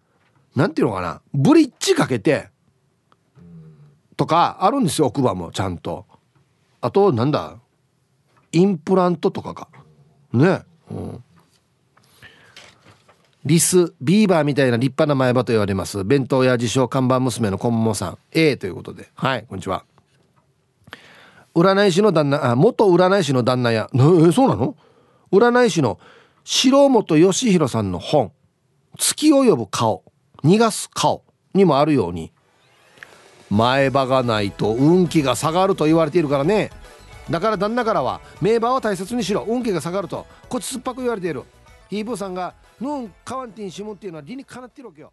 [0.55, 1.21] なんていうのかな。
[1.33, 2.49] ブリッジかけて
[4.21, 6.05] とかあるんですよ奥歯もちゃんと。
[6.79, 7.57] あとなんだ
[8.51, 9.67] インプラントとかか。
[10.31, 10.61] ね。
[10.91, 11.23] うん。
[13.43, 16.03] リスビーバーみたいな立派な前歯と言われます。
[16.03, 18.17] 弁当屋自称看板娘のコンモさん。
[18.31, 19.09] A ということで。
[19.15, 19.85] はいこんにちは。
[21.55, 23.89] 占い師の旦那あ元占い師の旦那や。
[23.91, 24.75] えそうなの？
[25.31, 25.99] 占い師の
[26.43, 28.31] 白本義弘さんの本
[28.99, 30.03] 「月を呼ぶ顔。
[30.43, 31.23] 逃がす顔」
[31.55, 32.31] にもあるように。
[33.51, 36.71] 前歯がないと運気が下がると言われているからね。
[37.29, 39.45] だから旦那からは名馬は大切にしろ。
[39.47, 40.25] 運気が下がると。
[40.49, 41.43] こっち酸っぱく言われている。
[41.89, 45.11] ヒーブーさんがノンカワンティンシムっていうのは理にかなってるわけよ。